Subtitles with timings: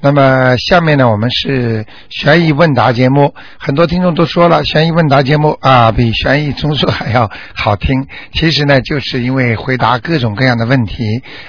[0.00, 8.06] 那么下面呢，我们是悬疑问答节目，很多听众都说了，悬疑问答节目啊，比悬疑综述还要好听。
[8.32, 11.02] 其实呢，就是因为回答各种各样的问题，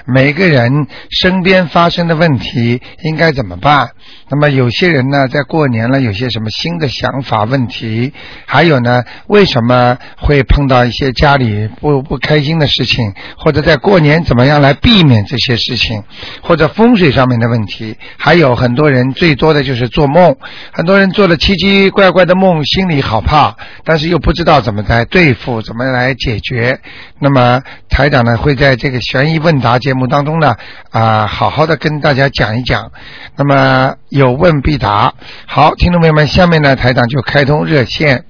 [0.04, 0.88] 每个人
[1.22, 3.90] 身边发生的问题应该怎么办？
[4.28, 8.12] 那么有些人呢，在过年了，有些什么新的想法、问题，
[8.46, 16.02] 还有呢，为什么会碰到一些家里不不开心的事情，或者在过年怎么样来避免这些事情，
[16.42, 20.36] 或者风水上面的问题，还有有很多人最多的就是做梦，
[20.72, 23.54] 很多人做了奇奇怪怪的梦，心里好怕，
[23.84, 26.80] 但是又不知道怎么来对付，怎么来解决。
[27.20, 30.56] 那么台长呢，会在这个悬疑问答节目当中呢，
[30.90, 32.90] 啊，好好的跟大家讲一讲。
[33.36, 35.14] 那么有问必答。
[35.46, 38.24] 好，听众朋友们，下面呢，台长就开通热线。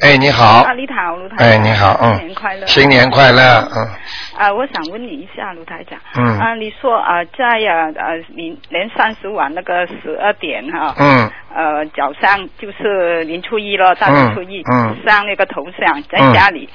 [0.00, 0.62] 哎，你好。
[0.62, 1.36] 啊，你好，卢台。
[1.38, 2.14] 哎，你好，嗯。
[2.16, 2.66] 新年快乐。
[2.66, 3.88] 新年快乐，嗯。
[4.36, 5.98] 啊，我想问你一下，卢台长。
[6.14, 6.38] 嗯。
[6.38, 10.94] 啊，你说啊，在呀呃年年三十晚那个十二点哈。
[10.98, 11.30] 嗯。
[11.52, 14.62] 呃，早上就是年初一了，大年初一。
[14.72, 14.96] 嗯。
[15.04, 16.68] 上那个头像在家里，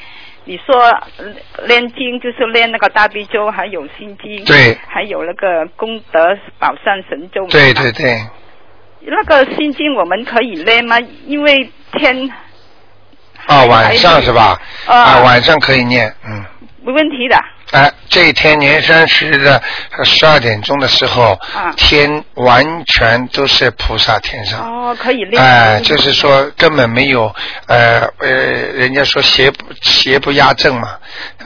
[0.44, 0.76] 你说
[1.66, 4.44] 练经就是练那个大悲咒，还有心经。
[4.44, 4.78] 对。
[4.86, 7.48] 还有那个功德宝山神咒。
[7.48, 8.22] 对对对。
[9.06, 11.00] 那个心经我们可以练吗？
[11.26, 12.30] 因为天。
[13.48, 14.60] 啊，晚上是吧？
[14.86, 16.44] 啊，晚上可以念，嗯。
[16.86, 17.38] 没问题的。
[17.72, 19.62] 哎，这一天年三十的
[20.04, 24.60] 十二点钟的时候，啊，天完全都是菩萨天上。
[24.60, 25.42] 哦，可以练。
[25.42, 27.34] 哎，就是说根本没有，
[27.68, 30.98] 呃呃，人家说邪不邪不压正嘛，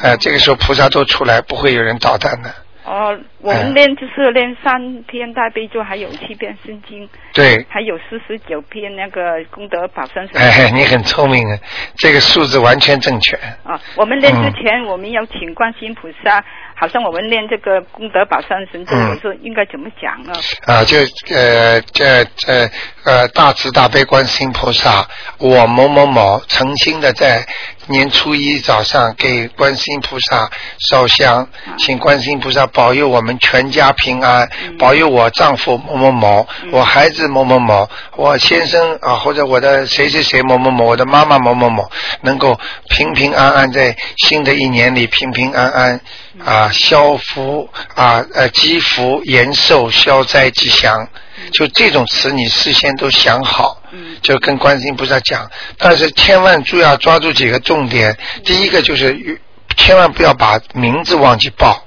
[0.01, 2.51] 呃，这个时候菩萨都出来，不会有人捣蛋的。
[2.87, 7.07] 哦，我们练就是练三篇大悲咒，还有七篇心经。
[7.33, 7.65] 对。
[7.69, 10.41] 还有四十九篇那个功德宝山神。
[10.41, 11.59] 哎，你很聪明啊，
[11.97, 13.35] 这个数字完全正确。
[13.63, 16.41] 啊，我们练之前，我们要请观世音菩萨，
[16.75, 20.33] 好像我们练这个功德宝山神咒，我说应该怎么讲呢？
[20.65, 20.97] 啊，就
[21.35, 22.69] 呃这这
[23.03, 25.05] 呃大慈大悲观世音菩萨，
[25.39, 27.45] 我某某某诚心的在
[27.87, 30.49] 年初一早上给观世音菩萨
[30.89, 41.89] 烧香，请观世音菩萨保佑我们全家平安，保佑我丈夫某某某，我孩子某某某，我先生啊或者我的谁谁谁某某某，我的妈妈某某某，
[42.21, 42.59] 能够
[42.89, 46.01] 平平安安在新的一年里平平安安
[46.43, 51.07] 啊消福啊呃积福延寿消灾吉祥，
[51.51, 53.81] 就这种词你事先都想好，
[54.21, 59.39] 就跟观世音菩萨讲，但是千万注意要抓住几个重点，第一个就是
[59.75, 61.83] 千万不要把名字忘记报。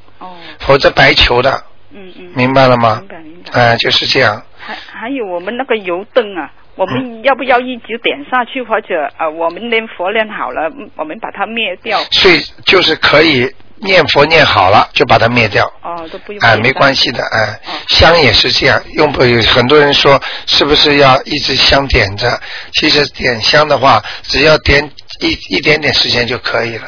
[0.58, 2.98] 否则白求的，嗯嗯，明白了吗？
[3.00, 3.50] 明白明白。
[3.58, 4.42] 哎，就是这样。
[4.58, 11.98] 还还有我们那个油灯啊，我们要不要一直点下去，或者呃，我们念佛念好了，我们把它灭掉？
[12.12, 13.50] 所以就是可以
[13.80, 15.64] 念佛念好了，就把它灭掉。
[15.82, 16.40] 哦，都不用。
[16.42, 22.40] 哎，没关系的，哎，香也是这样，用不有很多人说是不是要一直香点着？
[22.74, 26.84] 其实点香的话，只要点一一点点时间就可以了。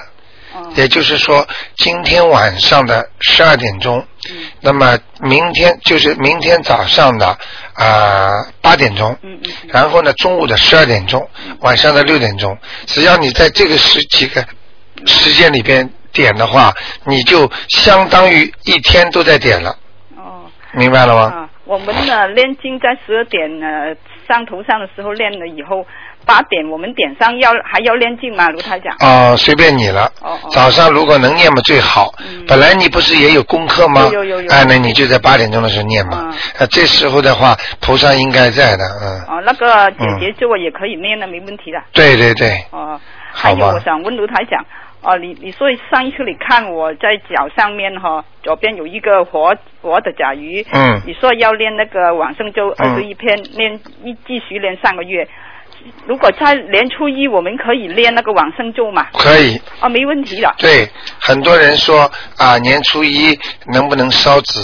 [0.74, 4.06] 也就是说，今天晚上的十二点钟，
[4.60, 7.38] 那么明天就是明天早上的
[7.72, 9.16] 啊八点钟，
[9.68, 11.26] 然后呢中午的十二点钟，
[11.60, 14.44] 晚上的六点钟，只要你在这个十几个
[15.06, 16.72] 时间里边点的话，
[17.04, 19.76] 你就相当于一天都在点了。
[20.16, 21.22] 哦，明白了吗？
[21.22, 23.66] 啊，我们呢练经在十二点呢
[24.28, 25.86] 上头上的时候练了以后。
[26.24, 28.48] 八点我们点上要还要练经吗？
[28.50, 28.94] 卢台长。
[29.00, 30.04] 哦，随便你了。
[30.20, 30.48] 哦哦。
[30.52, 32.14] 早上如果能念嘛最好。
[32.20, 32.46] 嗯。
[32.46, 34.08] 本来你不是也有功课吗？
[34.12, 34.48] 有有有。
[34.48, 36.20] 哎，那你就在八点钟的时候念嘛。
[36.22, 36.30] 嗯。
[36.30, 39.20] 啊，这时候的话，菩萨应该在的，嗯。
[39.22, 41.82] 哦，那个姐姐咒也可以念的，没问题的。
[41.92, 42.56] 对对对。
[42.70, 43.00] 哦。
[43.32, 44.64] 还有，我想问卢台长，
[45.02, 50.64] 哦，你你说上一次你看我在脚上面哈，左边有一个活活的甲鱼。
[50.72, 51.00] 嗯。
[51.04, 55.26] 你说要练那个往生咒二十一篇，练一继续练三个月。
[56.06, 59.08] 如果在年初一，我们可以练那个往生咒嘛？
[59.14, 59.60] 可以。
[59.80, 60.54] 啊，没问题的。
[60.56, 62.08] 对，很多人说
[62.38, 63.36] 啊，年初一
[63.72, 64.60] 能不能烧纸？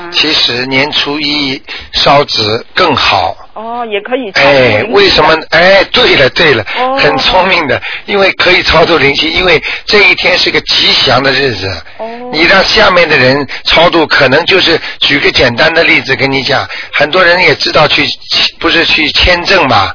[0.00, 0.10] 嗯。
[0.10, 1.62] 其实年初一
[1.92, 2.42] 烧纸
[2.74, 3.36] 更好。
[3.58, 4.30] 哦，也可以。
[4.34, 5.36] 哎，为什么？
[5.50, 6.64] 哎，对了对了，
[6.96, 11.68] 很聪明的，因为可以超度灵气，因为这一天是个吉祥的日子。
[11.96, 12.06] 哦。
[12.32, 18.06] 你让下面的人超度，可能就是举个简单的例子跟你讲，很多人也知道去
[18.60, 19.92] 不是去签证嘛，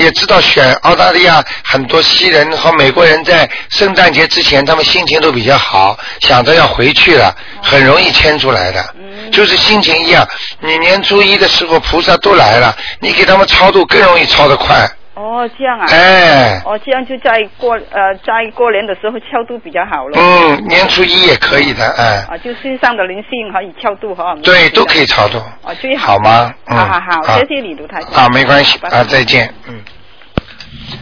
[0.00, 7.32] 也知道选澳大利亚很多西人和美国人在圣诞节之前，他们心情都比较好，想着要回去了，
[7.62, 8.84] 很容易签出来的。
[9.30, 10.26] 就是心情一样，
[10.60, 14.74] 你年初一的时候菩萨都来了，你给他们超度更容易超得快。
[15.14, 15.86] 哦，这样啊。
[15.90, 20.18] 哎，哦，这样就在过呃在过年的时候超度比较好了。
[20.18, 24.34] 嗯，年初一也可以的，哎，啊，就身上的灵性可以超度哈。
[24.42, 25.38] 对，都可以超度。
[25.62, 26.14] 哦，最好。
[26.14, 26.52] 好吗？
[26.66, 28.24] 嗯，好好好，谢谢你，卢台长。
[28.24, 29.80] 啊，没关系啊，再见，嗯。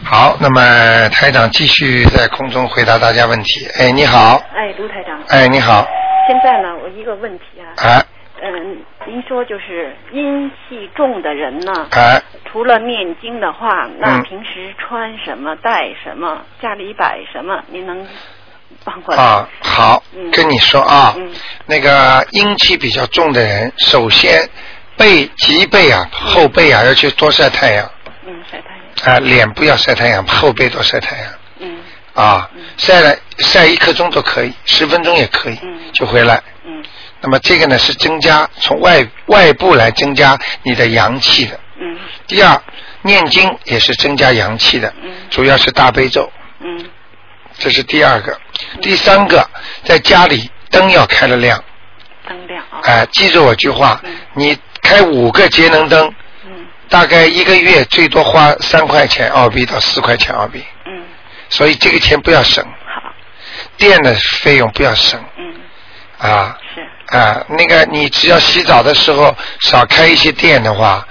[0.03, 3.67] 好，那么台长继续在空中回答大家问题。
[3.79, 5.19] 哎，你好，哎，卢台长。
[5.29, 5.87] 哎，你好，
[6.27, 7.89] 现在呢，我一个问题啊。
[7.89, 8.03] 啊
[8.45, 8.77] 嗯，
[9.07, 18.07] 您说就是阴气重的人呢，哎，除了念经的话，那嗯平时穿什么、戴什么、家里摆什么，您能
[18.83, 19.13] 帮我？
[19.13, 21.31] 啊，好嗯，跟你说啊，嗯。
[21.65, 24.49] 那个阴气比较重的人，首先
[24.97, 27.89] 背脊背啊、后背啊要去多晒太阳。
[28.25, 29.17] 嗯，晒太阳。
[29.17, 31.31] 啊，脸不要晒太阳，后背多晒太阳。
[31.59, 31.77] 嗯。
[32.13, 36.41] 啊，晒了晒一刻钟都可以，十分钟也可以嗯，就回来。
[36.65, 36.83] 嗯
[37.23, 41.57] 那么这个呢是增加从外外部来增加你的阳气的。
[41.79, 41.97] 嗯。
[42.27, 42.61] 第二，
[43.01, 45.09] 念经也是增加阳气的，嗯。
[45.29, 46.29] 主要是大悲咒，
[46.59, 46.85] 嗯。
[47.57, 48.37] 这是第二个。
[48.81, 49.49] 第三个，
[49.85, 51.63] 在家里灯要开了亮，
[52.27, 52.81] 灯亮啊。
[52.83, 56.13] 哎、记住我句话嗯，你开五个节能灯，
[56.45, 56.67] 嗯。
[56.89, 61.05] 大概一个月最多花三块钱澳币到四块钱澳币，嗯，
[61.47, 63.13] 所以这个钱不要省，好。
[63.77, 65.23] 电的费用不要省。
[65.37, 65.55] 嗯，
[66.29, 66.57] 啊。
[66.75, 66.89] 是。
[67.13, 71.07] 啊，那个你只要洗澡的时候少开一些电的话，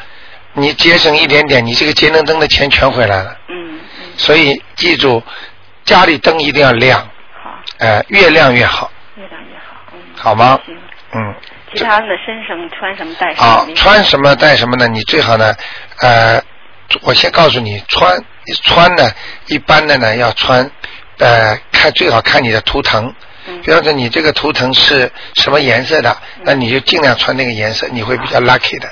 [0.52, 3.36] 你节省一点点，你这个节能灯的钱全回来了。
[3.48, 3.80] 嗯嗯，
[4.16, 5.22] 所以记住，
[5.84, 9.76] 家里灯一定要亮，好，呃，越亮越好，越亮越好。
[9.92, 10.00] 嗯。
[10.18, 10.58] 好吗？
[10.66, 10.76] 行。
[11.14, 11.34] 嗯。
[11.74, 13.46] 其他的身上穿什么戴什么？
[13.46, 14.88] 啊，穿什么带什么呢？
[14.88, 15.54] 你最好呢，
[16.00, 16.42] 呃，
[17.02, 18.22] 我先告诉你，穿
[18.64, 19.08] 穿呢，
[19.46, 20.68] 一般的呢要穿，
[21.18, 23.14] 呃，看最好看你的图腾。
[23.46, 28.88] 嗯比方说你这个图腾是什么颜色的，那你就尽量穿那个颜色，你会比较 lucky 的。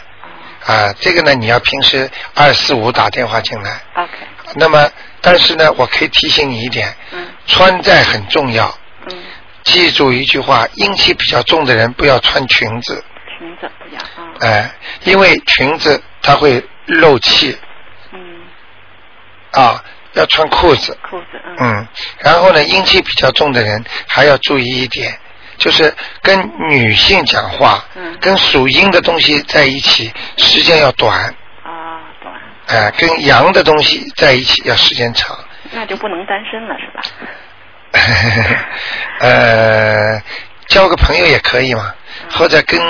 [0.67, 3.81] 啊，这个呢，你要平时二四五打电话进来。
[3.95, 4.11] OK。
[4.57, 8.77] 那么，但是呢，我可以提醒你一点，嗯穿戴很重要。
[9.11, 9.23] 嗯，
[9.63, 13.03] 记住一句话：阴气比较重的人不要穿裙子，
[13.39, 14.35] 裙子不要啊。
[14.41, 14.71] 哎、
[15.05, 17.57] 因为裙子它会漏气
[18.13, 18.41] 嗯，
[19.53, 19.83] 啊，
[20.15, 20.97] 要穿裤子。
[21.09, 21.57] 裤子嗯。
[21.61, 25.19] 嗯，然后呢，阴气比较重的人还要注意一点，
[25.59, 31.19] 就是跟女性讲话，嗯跟属阴的东西在一起时间要短，
[31.65, 32.35] 啊，短。
[32.69, 35.37] 哎、跟阳的东西在一起要时间长。
[35.73, 37.03] 那就不能单身了是吧？
[39.21, 40.21] 呃，
[40.67, 41.95] 交个朋友也可以嘛，
[42.33, 42.81] 或者跟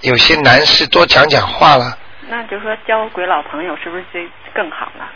[0.00, 1.96] 有些男士多讲讲话了。
[2.28, 4.20] 那就说交鬼老朋友是不是就
[4.54, 5.10] 更好了？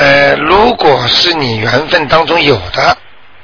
[0.00, 2.96] 呃，如果是你缘分当中有的，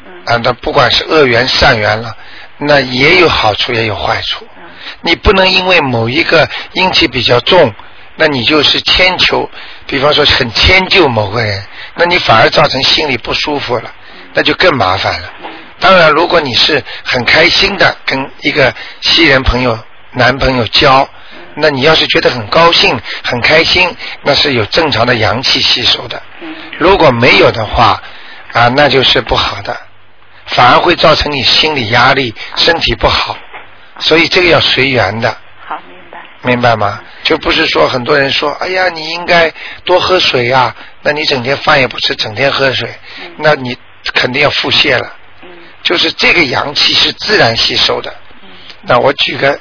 [0.06, 2.16] 嗯啊，那不管是恶缘善缘了，
[2.56, 4.44] 那也有好处也有坏处。
[4.56, 4.62] 嗯
[5.02, 7.74] 你不能因为某一个阴气比较重，
[8.14, 9.48] 那你就是迁求，
[9.86, 11.62] 比方说很迁就某个人，
[11.96, 13.92] 那你反而造成心里不舒服了，
[14.32, 15.32] 那就更麻烦了。
[15.80, 19.78] 当然，如果你是很开心的跟一个西人朋友、
[20.12, 21.06] 男朋友交，
[21.56, 26.22] 那你要是觉得很高兴、很开心，那是有正常的阳气吸收的。
[26.40, 28.02] 嗯如果没有的话，
[28.52, 29.74] 啊，那就是不好的，
[30.46, 33.36] 反而会造成你心理压力、身体不好。
[33.98, 35.30] 所以这个要随缘的，
[35.66, 36.18] 好，明白。
[36.42, 37.00] 明白吗？
[37.22, 39.50] 就不是说很多人说，哎呀，你应该
[39.84, 42.94] 多喝水呀、那你整天饭也不吃，整天喝水，
[43.38, 43.76] 那你
[44.12, 45.16] 肯定要腹泻了。
[45.42, 45.48] 嗯
[45.82, 48.14] 就是这个阳气是自然吸收的。
[48.42, 48.48] 嗯
[48.82, 49.58] 那我举个，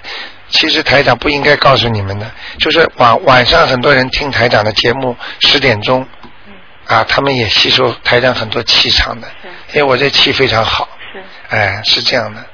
[0.50, 6.08] 其实台长不应该告诉你们的，就是晚晚上很多人听台长的节目，十点钟，
[6.48, 6.54] 嗯
[6.86, 9.28] 啊，他们也吸收台长很多气场的，
[9.74, 12.40] 因为我这气非常好，是哎，是这样的。
[12.40, 12.46] 啊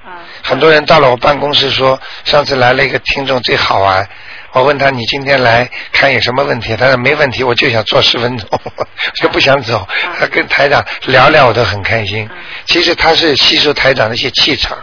[0.44, 4.08] 很多人到了我办公室说，上次来了一个听众最好玩。
[4.54, 6.76] 我问他你今天来看有什么问题？
[6.76, 8.50] 他说没问题，我就想坐十分钟，
[9.22, 9.88] 就不想走。
[10.20, 12.28] 他跟台长聊聊，我都很开心。
[12.66, 14.76] 其实他是吸收台长的一些气场，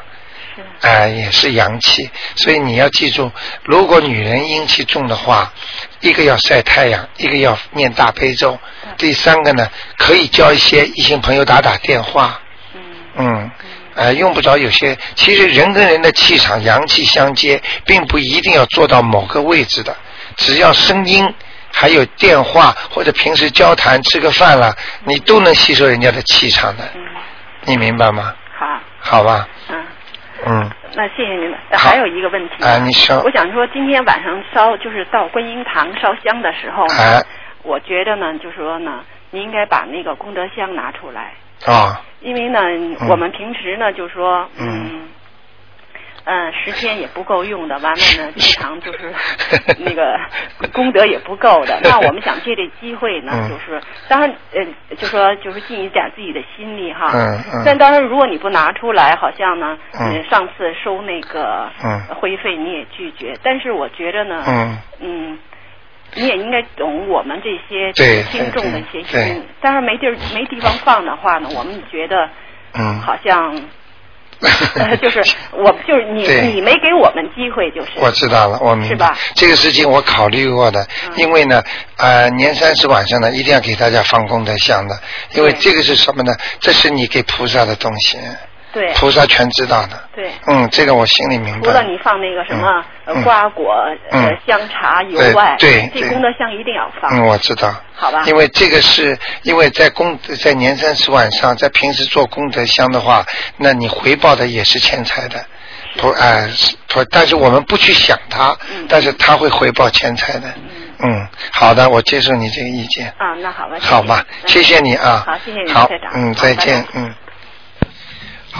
[0.81, 2.11] 是哎、也是阳气。
[2.37, 3.31] 所以你要记住，
[3.65, 5.53] 如果女人阴气重的话，
[6.01, 8.59] 一个要晒太阳，一个要念大悲咒，
[8.97, 12.41] 第三个呢，可以交一些异性朋友打打电话。
[12.75, 12.83] 嗯。
[13.17, 13.51] 嗯，
[13.95, 19.97] 呃，用不着有些，其实人跟人的气场、阳气相接，并不一定要做到某个位置的，
[20.37, 21.35] 只要声音，
[21.73, 24.73] 还有电话或者平时交谈、吃个饭了，
[25.05, 27.01] 你都能吸收人家的气场的，嗯。
[27.65, 28.33] 你明白吗？
[28.57, 28.67] 好。
[29.01, 29.49] 好吧，
[30.47, 30.61] 嗯。
[30.61, 31.59] 嗯，那谢谢您了。
[31.73, 31.91] 好。
[31.91, 37.23] 还有一个问题啊你说我想说，今天晚上烧就是到观音堂烧香的时候呢，哎，
[37.63, 41.33] 我觉得呢，就说呢，你应该把那个功德箱拿出来，
[41.67, 42.61] 啊、因为呢，
[43.09, 44.69] 我们平时呢就说，嗯。
[44.69, 45.09] 嗯，
[46.31, 49.11] 嗯，时间也不够用的，完了呢， 经常就是
[49.79, 50.15] 那个
[50.75, 51.81] 功德也不够的。
[51.83, 57.11] 那我们想借这机会呢，嗯就是当然，呃，就说就是尽一点自己的心力哈。
[57.15, 63.35] 嗯嗯但当然，如果你不拿出来，好像呢，嗯呃上次收那个嗯会费你也拒绝。
[63.43, 65.39] 但是我觉着呢，嗯嗯，
[66.15, 69.43] 你也应该懂我们这些对听众的一些心。
[69.63, 72.29] 当然没地儿没地方放的话呢，我们觉得
[72.75, 73.59] 嗯，好像。
[74.41, 75.21] 呃， 就是
[75.53, 76.23] 我就是你
[76.55, 78.89] 你没给我们机会，就是我知道了，我明白。
[78.89, 81.63] 是吧这个事情我考虑过的，嗯因为呢，
[81.97, 84.99] 呃，年三十晚上呢，一定要给大家放功德箱的，
[85.35, 86.33] 因为这个是什么呢？
[86.61, 88.19] 这是你给菩萨的东西，
[88.73, 90.09] 对菩萨全知道的。
[90.15, 90.31] 对。
[90.47, 91.67] 嗯，这个我心里明白。
[91.67, 93.85] 除了你放那个什么嗯呃瓜果、
[94.47, 97.11] 香茶油外，对对这功德箱一定要放。
[97.13, 97.75] 嗯，我知道。
[97.95, 103.25] 好吧因为这个是因为在功在年三十晚上，在平时做功德箱的话，
[103.57, 105.45] 那你回报的也是钱财的。
[105.97, 110.49] 不，哎、是不，但是我们不去想它，嗯但是它会回报钱财的。
[111.01, 113.09] 嗯，好的，我接受你这个意见。
[113.19, 115.25] 啊，那好吧，好吧，谢谢你啊。
[115.27, 115.89] 好，谢谢你，好。
[116.15, 117.13] 嗯，再见嗯。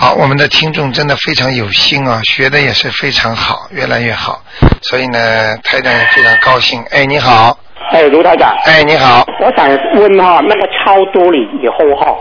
[0.01, 4.41] 好，我们的听众真的非常有心啊，学的也是非常好，越来越好，
[4.81, 5.19] 所以呢，
[5.65, 6.81] 台长也非常高兴。
[6.93, 7.59] 哎，你好，
[7.91, 9.69] 哎，卢台长，哎，你好，我想
[10.01, 12.17] 问哈，那个超度了以后哈，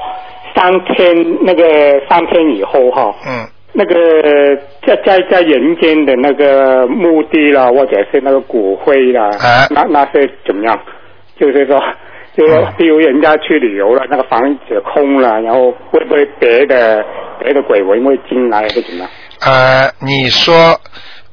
[0.55, 1.15] 三天
[1.45, 1.63] 那个
[2.09, 3.93] 三天以后哈，嗯，那个
[4.87, 10.79] 在在在人间的那个墓地啦，或者是那个骨灰啦，哎那那是怎么样？
[11.39, 11.79] 就是说，
[12.37, 17.03] 就是比如人家去旅游了，那个房子空了，然后会不会别的
[17.43, 19.09] 别的鬼魂会进来，还是怎么样？
[19.41, 20.53] 呃，你说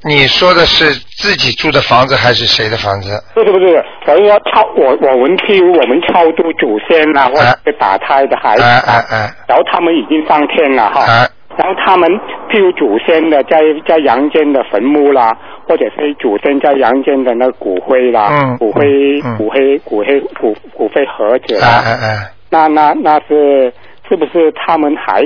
[0.02, 0.84] 你说的是
[1.18, 3.10] 自己住的房子还是谁的房子？
[3.34, 11.28] 不是不是，我是说超我我们譬如我们超度祖先啦，或者打胎的孩子哎，哎哎然后他们已经上天了哈。
[11.56, 12.10] 然后他们
[12.50, 15.30] 譬如祖先的在在阳间的坟墓啦，
[15.66, 23.72] 或者是祖先在阳间的那个骨灰啦，嗯骨灰、嗯骨灰骨灰骨骨灰盒子哎啦，那那那是
[24.08, 25.22] 是不是他们还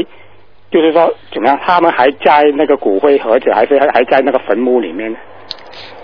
[0.71, 1.59] 就是说怎么样？
[1.65, 5.19] 他们还在那个骨灰盒子，还是还还在那个坟墓里面呢？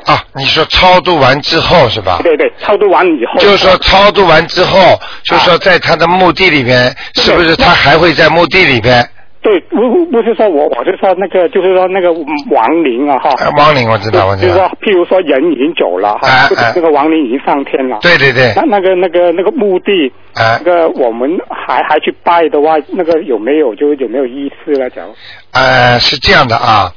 [0.06, 2.18] 啊，你说超度完之后是吧？
[2.22, 9.06] 对对，超度完以后，就是说超度完之后，就是说在他的墓地里面，是不是他还会在墓地里边？
[9.44, 13.28] 对，不不不是说我，我是说那个，就是说那个亡灵啊，哈。
[13.38, 14.48] 呃亡灵我知道，我知道。
[14.48, 17.98] 就是说，譬如说人已经走了哈，那个亡灵已经上天了。
[18.00, 24.88] 对对对那，那个那个那个墓地，哎那个我们还还去拜的话，那个有没有就有没有意思了？
[24.88, 25.14] 假如
[25.52, 26.90] 呃，是这样的啊，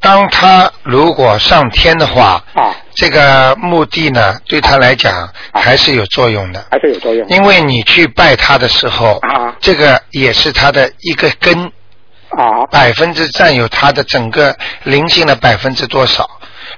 [0.00, 7.24] 当他如果上天的话，啊，这个墓地呢，对他来讲还是有作用的，还是有作用。
[7.28, 11.70] 因为你去拜他的时候，啊这个也是他的一个根，
[12.38, 16.28] 啊百分之占有他的整个灵性的百分之多少。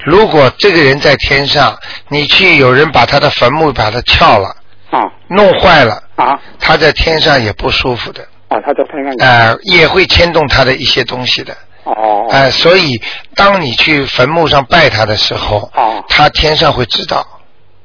[0.05, 4.49] 如果这个人在天上，你去有人把他的坟墓把它撬了，
[4.91, 8.59] 啊弄坏了，啊他在天上也不舒服的，啊！
[8.65, 9.15] 他在天上。
[9.21, 11.57] 呃，也会牵动他的一些东西的。
[11.85, 13.01] 哦呃，所以
[13.35, 17.21] 当你去坟墓上拜他的时候，哦他天上会知道，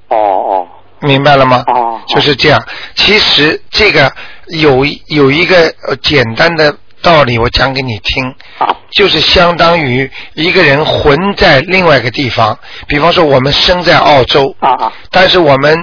[0.07, 0.67] 哦哦
[1.01, 1.63] 明白了吗？
[1.67, 2.63] 哦就是这样。
[2.95, 4.11] 其实这个
[4.47, 8.23] 有一有一个呃简单的道理，我讲给你听，
[8.57, 15.77] 啊就是相当于一个人魂在另外一个地方，比方说我们生在澳洲，啊啊但是我们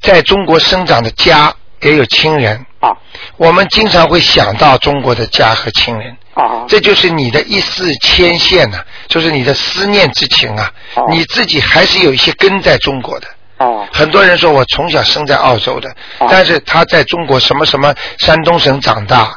[0.00, 2.90] 在中国生长的家也有亲人，啊
[3.36, 6.16] 我们经常会想到中国的家和亲人。
[6.34, 10.68] 啊这就是你的一丝牵线呐、就是你的思念之情啊。
[10.96, 13.28] 哦你自己还是有一些根在中国的。
[13.58, 19.32] 哦很多人说我从小生在澳洲的，哦但是他在中国什么什么山东省长大，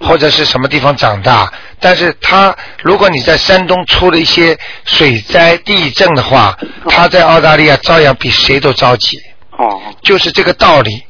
[0.00, 1.50] 或者是什么地方长大，
[1.80, 6.56] 但是他如果你在山东出了一些水灾、地震的话，
[6.88, 9.16] 他在澳大利亚照样比谁都着急，
[9.52, 11.02] 哦，就是这个道理，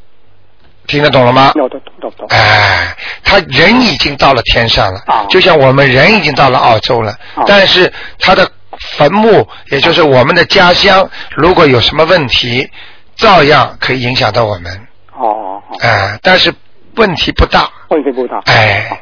[0.87, 1.53] 听得懂了吗？
[1.55, 2.27] 懂懂懂懂。
[2.31, 8.49] 哎，他人已经到了天上了，啊就像我们人已经到了澳洲了，啊但是他的
[8.97, 12.71] 坟墓，也就是我们的家乡，如果有什么问题，
[13.17, 14.73] 照样可以影响到我们，
[15.19, 16.55] 哦哦哦，哎，但是
[16.97, 18.41] 问题不大，问题不大。
[18.47, 18.97] 哎哦，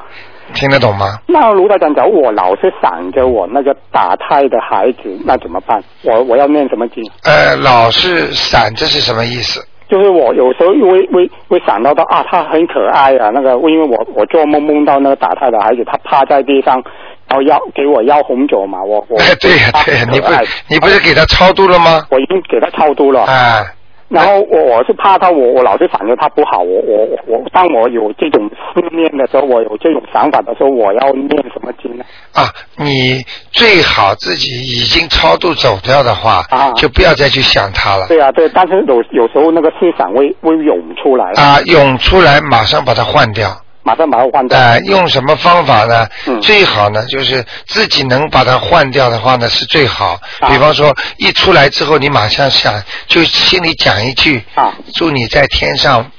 [0.54, 1.18] 听得懂吗？
[1.26, 5.82] 那卢台长，假如我老是想着我那个打胎的孩子，那怎么办？
[6.02, 7.02] 我我要念什么经？
[7.24, 9.64] 呃，老是闪，这是什么意思？
[9.86, 16.82] 就是我有时候会会会想到到啊，他很可爱啊，那个因为我我做梦梦到那个打胎的孩子，他趴在地上，
[17.28, 20.26] 然后要给我要红酒嘛，我我哎， 对呀、对呀、你不
[20.68, 22.02] 你不是给他超度了吗？
[22.10, 23.62] 我已经给他超度了，啊，
[24.08, 32.04] 然后我我是怕他，我我老是想着他不好，我我我当我有这种思念的时候，我有这种想法的时候，我要念什么经呢？
[32.32, 32.44] 啊，
[32.76, 38.06] 你最好自己已经超度走掉的话，啊就不要再去想他了。
[38.06, 43.49] 对啊，对，但是有有时候那个思想会会涌出来，啊，涌出来马上把它换掉。
[43.84, 44.58] 马上把它换掉。
[44.58, 46.08] 呃，用什么方法呢？
[46.26, 50.18] 嗯最好呢，就是自己能把它换掉的话呢，是最好。
[50.40, 56.10] 啊比方说，一出来之后，你马上想，就心里讲一句：啊祝你在天上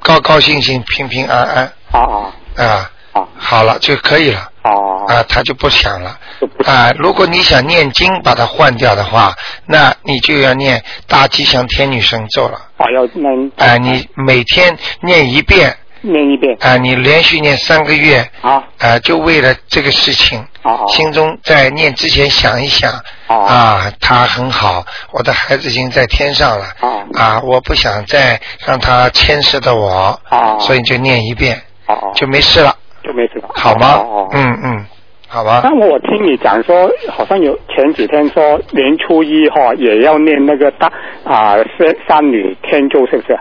[0.00, 2.90] 高高兴兴、平平安安啊啊啊。
[3.12, 4.70] 啊好了就可以了啊
[5.08, 6.16] 啊，他就不想了
[6.64, 6.92] 啊。
[6.96, 9.34] 如果你想念经把它换掉的话，
[9.66, 12.86] 那你就要念大吉祥天女神咒了啊！
[12.94, 13.76] 要念啊。
[13.78, 16.56] 你每天念一遍念一遍。
[16.60, 20.44] 啊，你连续念三个月啊啊，就为了这个事情，
[20.88, 22.90] 心中在念之前想一想
[23.26, 34.04] 啊啊，他很好，我的孩子已经在天上了啊啊，我不想再让他牵涉到我啊所以就念一遍啊啊就没事了，就没事了，好吗？
[34.32, 34.86] 嗯嗯，
[35.28, 35.60] 好吧。
[35.64, 40.86] 那我听你讲说，好像有前几天说年初一哈、也要念那个大
[41.24, 43.38] 啊三三女天咒，是不是？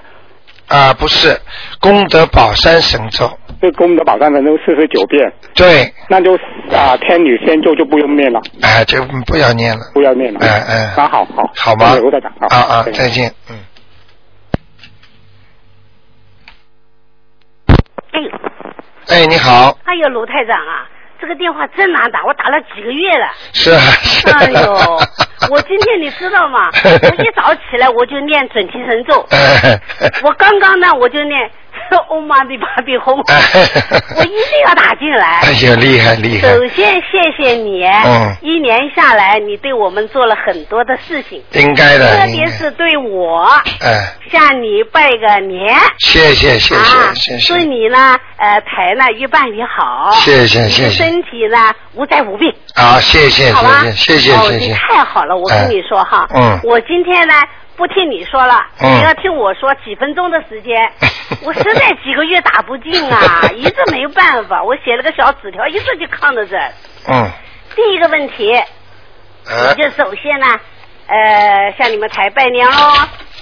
[0.69, 1.35] 啊，不是
[1.81, 6.35] 功德宝山神咒，这功德宝山神咒四十九遍，对，那就
[6.71, 10.39] 啊天女仙咒就不用念了，哎，就不要念了，不要念了。
[10.41, 11.95] 哎哎那好好好吧？
[11.95, 13.57] 刘台长啊啊，再见，嗯。
[18.11, 18.29] 哎呦，
[19.07, 20.85] 哎，你好，哎呦，卢台长啊，
[21.19, 23.27] 这个电话真难打，我打了几个月了。
[23.53, 24.39] 是啊，是啊。
[24.39, 24.73] 哎呦，
[25.51, 26.69] 我今天你知道吗？
[26.83, 29.79] 我一早起来我就念准提神咒，哎
[30.23, 31.49] 我刚刚呢我就念
[31.98, 33.15] 欧玛比巴比哄，
[34.17, 35.39] 我一定要打进来。
[35.43, 36.53] 哎呀，厉害厉害！
[36.53, 43.46] 首先谢谢你，嗯一年下来你对我们做了很多的事情，应该的，特别是对我，
[43.81, 45.75] 哎，向你拜个年。
[46.00, 53.51] 谢谢谢啊，谢谢谢，祝你呢，呃，台呢越办越好，谢谢谢谢身体呢无灾无病，啊，谢谢？
[53.96, 57.34] 谢谢谢谢谢谢，太好了，我跟你说哈，嗯我今天呢
[57.79, 59.00] 不听你说了，嗯。
[59.00, 60.77] 你要听我说几分钟的时间，
[61.48, 66.57] 我实在几个月打不进啊， 一直没办法，我写了个小纸条，一直就扛着这。
[67.07, 67.31] 嗯，
[67.75, 68.51] 第一个问题，
[69.45, 70.45] 我呃，就首先呢，
[71.07, 72.74] 呃，向你们台拜年喽，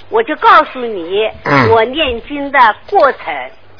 [0.08, 1.70] 我就告诉你，嗯。
[1.70, 2.58] 我念经的
[2.88, 3.20] 过程。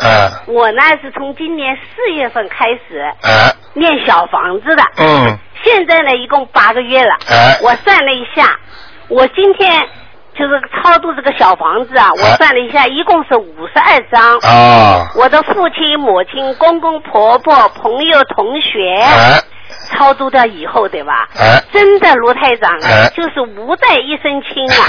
[0.00, 5.38] 嗯我呢是从今年四月份开始呃，念小房子的，嗯。
[5.64, 7.16] 现在呢一共八个月了。
[7.28, 8.58] 哎我算了一下，
[9.08, 9.88] 我今天
[10.38, 14.36] 就是超度这个小房子啊，我哎算了一下，一共是五十二张。
[14.42, 19.40] 哦，我的父亲、母亲、公公婆婆、朋友、同学，啊
[19.90, 21.28] 超度掉以后，对吧？
[21.38, 24.86] 哎，真的，罗太长啊，哎就是无债一身轻啊。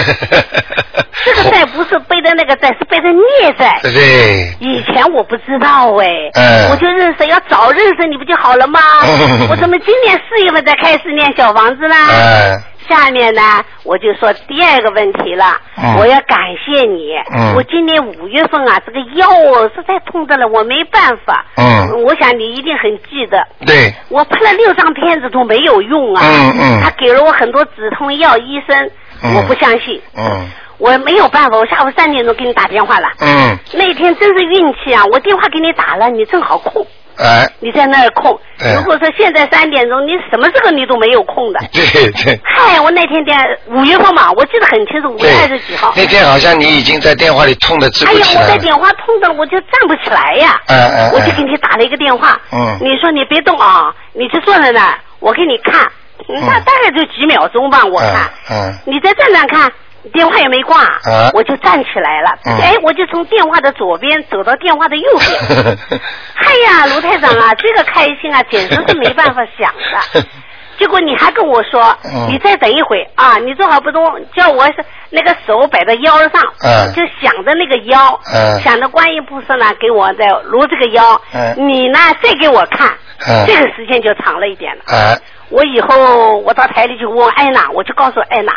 [1.25, 3.79] 这个债不是背的那个债，是背的孽债。
[3.81, 8.79] 对，以前我不知道哎，嗯我就认识，要早认识你不就好了吗？
[9.03, 11.95] 嗯 我怎么今年四月份才开始念小房子呢？
[11.95, 12.57] 哎
[12.89, 13.41] 下面呢，
[13.83, 15.45] 我就说第二个问题了，
[15.77, 15.95] 嗯。
[15.99, 17.13] 我要感谢你。
[17.31, 17.53] 嗯。
[17.55, 21.45] 我今年五月份啊，这个腰哦实在痛的了，我没办法。
[21.55, 22.03] 嗯。
[22.03, 26.21] 我想你一定很记得，对，我拍了六张片子都没有用啊。
[26.25, 26.81] 嗯嗯。
[26.81, 28.89] 他给了我很多止痛药，医生、
[29.23, 29.35] 嗯。
[29.35, 30.49] 我不相信，嗯。
[30.79, 33.09] 我没有办法，我下午三点钟给你打电话了。
[33.19, 35.03] 嗯，那天真是运气啊！
[35.11, 36.87] 我电话给你打了，你正好空，
[37.19, 38.39] 哎，你在那儿空。
[38.59, 41.59] 哎如果说现在三点钟，你什么时候你都没有空的。
[41.71, 45.93] 对对嗨，我那天电五月份嘛，我记得很清楚，五月二十几号。
[45.95, 50.59] 那天好像你已经在电话里痛的直哎呀，不起来了，我在电话痛的我就站不起来呀。
[50.67, 52.39] 嗯嗯我就嗯给你打了一个电话。
[52.53, 55.87] 嗯你说你别动啊，你就坐在那儿，我给你看。
[56.27, 58.29] 那大概就几秒钟吧，我看。
[58.51, 59.71] 嗯你再站站看，
[60.13, 62.37] 电话也没挂，啊我就站起来了。
[62.45, 65.77] 嗯哎，我就从电话的左边走到电话的右边。
[66.35, 69.71] 哎呀，卢台长啊， 这个开心啊，简直是没办法想
[70.13, 70.23] 的。
[70.79, 74.01] 结果你还跟我说，嗯你再等一会啊，你正好不动，
[74.33, 74.75] 叫我是
[75.09, 82.87] 那个手摆在腰上，嗯就想着那个腰，嗯想着观音菩萨呢给我在撸这个腰，嗯你呢再给我看，
[83.27, 84.83] 嗯这个时间就长了一点了。
[84.87, 85.17] 哎
[85.49, 88.53] 我以后我到台里去问艾娜，我就告诉艾娜，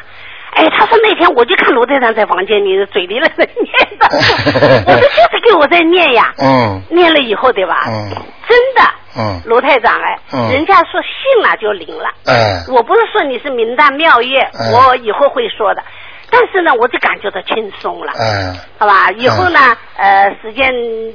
[0.53, 4.07] 哎，他说那天我就看罗队长在房间里嘴里在念的，
[4.87, 7.85] 我说就是给我在念呀， 嗯念了以后对吧？
[7.89, 8.11] 嗯
[8.49, 8.83] 真的，
[9.19, 12.11] 嗯罗太长哎，嗯人家说信了就灵了。
[12.27, 15.83] 哎我不是说你是名旦妙业，嗯我以后会说的。
[16.35, 18.13] 但是呢，我就感觉到轻松了。
[18.19, 20.73] 嗯好吧，以后呢，呃，时间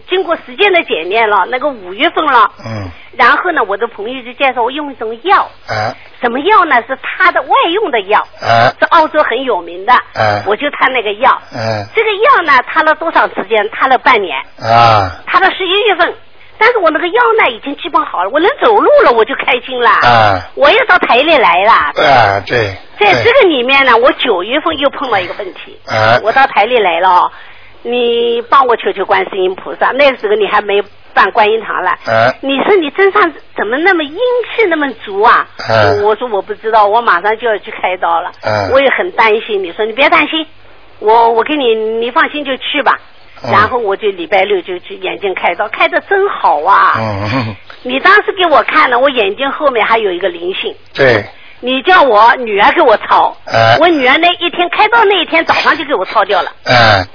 [0.08, 2.88] 经过时间的检验了，那个五月份了，嗯。
[3.18, 5.90] 然后呢，我的朋友就介绍我用一种药，啊
[6.22, 6.76] 什么药呢？
[6.88, 13.68] 是他的外用的药，啊是澳洲很有名的，嗯我就他那个药，嗯这个药呢，他了多长时间？
[13.72, 15.10] 他了半年，啊。
[15.26, 16.14] 他到十一月份，
[16.60, 19.90] 但是我那个腰呢已经基本好了，我能走路了，我就开心了。
[19.90, 21.72] 啊我也到台里来了。
[21.72, 27.32] 啊对，对在这个里面呢，我九月份又碰到一个问题，啊我到台里来了哦，
[27.84, 30.82] 你帮我求求观世音菩萨，那个时候你还没
[31.14, 31.92] 办观音堂了。
[31.92, 33.22] 啊你说你身上
[33.56, 35.48] 怎么那么阴气那么足啊？
[35.58, 38.30] 啊我说我不知道，我马上就要去开刀了。
[38.42, 39.64] 啊我也很担心。
[39.64, 40.46] 你说你别担心，
[41.00, 42.98] 我我给你，你放心就去吧。
[43.44, 46.94] 嗯然后我就礼拜六就去眼睛开刀，开的真好啊！
[46.98, 50.76] 嗯你当时给我看了，我眼睛后面还有一个灵性。
[50.94, 51.24] 对
[51.60, 56.50] 你叫我女儿给我抄，哎我女儿那一天开刀那一天早上就给我抄掉了。
[56.66, 57.06] 啊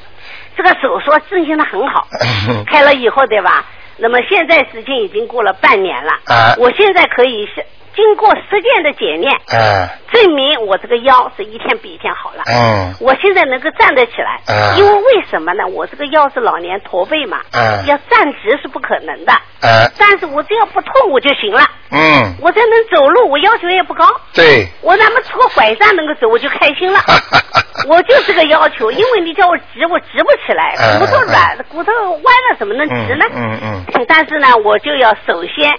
[0.57, 2.07] 这个手术进行的很好，
[2.49, 3.65] 嗯开了以后对吧？
[3.99, 12.43] 那么现在时间已经过了半年了，啊我现在可以是经过实践的检验，啊证明我这个腰是一天比一天好了。
[12.47, 12.95] 嗯。
[13.01, 15.67] 我现在能够站得起来，啊因为为什么呢？
[15.67, 19.33] 我这个腰是老年驼背嘛，啊要站直是不可能的。
[19.33, 22.35] 啊但是我只要不痛我就行了，嗯。
[22.41, 27.01] 我才能走路，我要求也不高，对，我哪怕出个拐杖能够走，我就开心了。
[27.89, 33.25] 我就这个要求，因为你叫我直，我直不起来，嗯骨头软，骨头弯了，怎么能直呢？
[33.35, 34.05] 嗯嗯。
[34.07, 35.73] 但是呢，我就要首先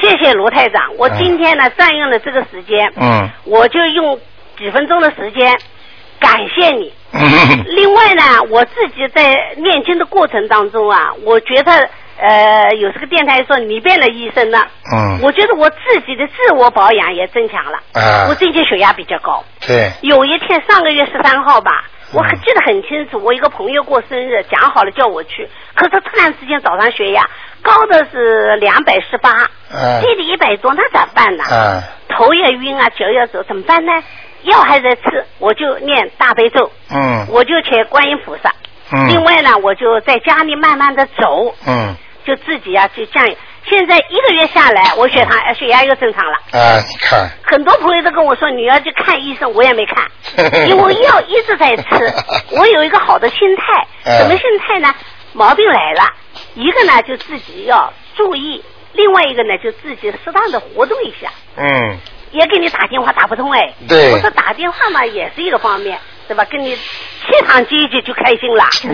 [0.00, 3.28] 谢谢卢台长，我今天呢占用了这个时间，嗯。
[3.44, 4.18] 我就用
[4.58, 5.58] 几分钟的时间
[6.20, 6.92] 感谢你。
[7.12, 7.64] 嗯。
[7.66, 15.20] 另外呢，我自己在念经的过程当中啊，我觉得呃，有这个电台说你变了医生了，嗯。
[15.22, 17.78] 我觉得我自己的自我保养也增强了。
[17.94, 18.26] 啊。
[18.28, 19.90] 我最近血压比较高，对。
[20.02, 27.28] 有一天上个月十三号吧，我记得很清楚，我一个朋友过生日，讲好了叫我去，可是突然之间早上血压
[27.62, 31.44] 高的是两百十八，嗯低的一百多，那咋办呢？
[31.44, 33.92] 啊头也晕啊，脚也走，怎么办呢？
[34.42, 38.54] 药还在吃，我就念大悲咒，嗯我就去观音菩萨。
[38.92, 43.36] 嗯另外呢，我就在家里慢慢的走，嗯就自己啊，就这样。
[43.68, 46.38] 现在一个月下来，我血糖、呃血压又正常了。
[46.52, 50.06] 啊你看很多朋友都跟我说你要去看医生，我也没看，
[50.68, 51.84] 因为药一直在吃。
[52.56, 54.94] 我有一个好的心态，嗯什么心态呢？
[55.32, 56.02] 毛病来了，
[56.54, 58.62] 一个呢就自己要注意，
[58.94, 61.30] 另外一个呢就自己适当的活动一下。
[61.56, 61.98] 嗯
[62.32, 66.44] 也给你打电话打不通哎，对我说打电话嘛也是一个方面，对吧？
[66.50, 68.64] 跟你气场接一接就开心了，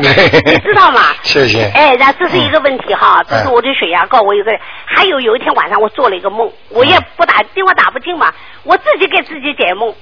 [0.47, 1.01] 你知道吗？
[1.23, 4.53] 谢谢哎，那这是一个问题哈，这是嗯我的血压高，我有个，
[4.87, 8.33] 还有有一天晚上我做了一个梦，我也不打电话打不进嘛，
[8.65, 9.95] 我自己给自己解梦，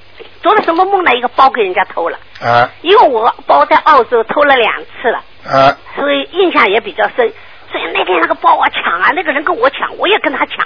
[0.42, 1.14] 做了什么梦呢？
[1.16, 7.32] 一个包给人家偷了，啊因为我包在澳洲偷了两次了，啊所以印象也比较深。
[7.72, 10.56] 所以那天那个包啊抢啊，那个人跟我抢，我也跟他抢。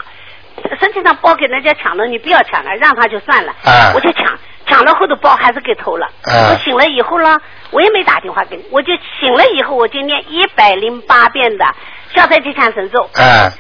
[0.81, 3.53] 实际上包给人家抢了，你不要抢了，让他就算了。
[3.62, 4.24] 啊我就抢，
[4.74, 6.06] 抢了后头包还是给偷了。
[6.24, 11.64] 啊我醒了以后呢，我也没打电话给你，我就醒了以后我就念一百零八遍的
[12.12, 13.52] 消灾吉祥神咒，嗯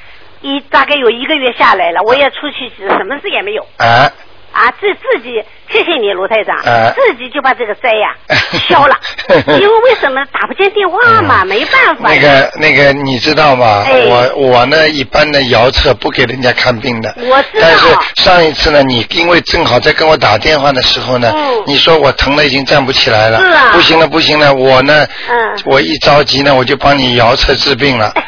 [0.42, 3.62] 一大概有一个月下来了，我也出去什么事也没有。
[3.78, 4.10] 啊
[4.54, 8.14] 啊，自自己谢谢你卢台长，啊自己就把这个灾呀、
[8.68, 8.96] 消了，
[9.60, 12.20] 因为为什么打不进电话嘛，没办法那。
[12.20, 13.82] 个那个，你知道吗？
[13.86, 17.12] 哎我我呢，一般的遥测不给人家看病的。
[17.18, 17.86] 我知道但是
[18.22, 23.40] 上一次呢，你因为正好在跟我打电话的时候呢，嗯你说我疼的已经站不起来了。
[23.40, 28.12] 是啊不行了，不行了，我呢，嗯我一着急呢，我就帮你遥测治病了。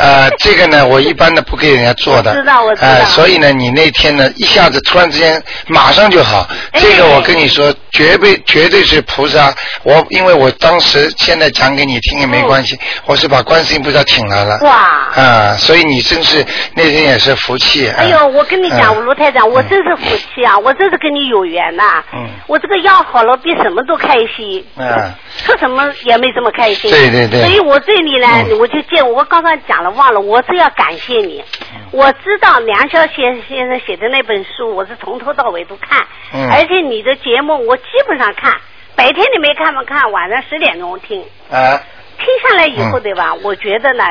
[0.00, 2.30] 呃，这个呢，我一般的不给人家做的。
[2.30, 6.48] 我知道我知道呃，所以呢，你那天呢，一下子突然之间马上就好。
[6.72, 9.52] 哎这个我跟你说，绝对绝对是菩萨。
[9.82, 14.58] 我因为我当时现在讲给你听也没关系，我是把观世音菩萨请来了。
[14.62, 14.72] 哇
[15.14, 17.88] 啊，所以你真是那天也是福气。
[17.90, 20.58] 哎呦，我跟你讲，嗯卢台长，我真是福气啊！
[20.58, 24.64] 我真是跟你有缘呐、嗯我这个药好了，比什么都开心。
[24.76, 25.12] 嗯
[25.44, 26.90] 吃什么也没这么开心。
[26.90, 31.42] 对对对所以我这里呢，嗯我就见我刚刚讲了忘了，我是要感谢你。
[31.74, 38.54] 嗯我知道梁霄先先生写的那本书，我是从头到尾都看，嗯而且你的节目我基本上看，
[38.94, 41.82] 白天你没看不看，晚上十点钟听，啊，
[42.16, 43.34] 听下来以后嗯对吧？
[43.42, 44.04] 我觉得呢，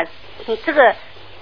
[0.45, 0.93] 你这个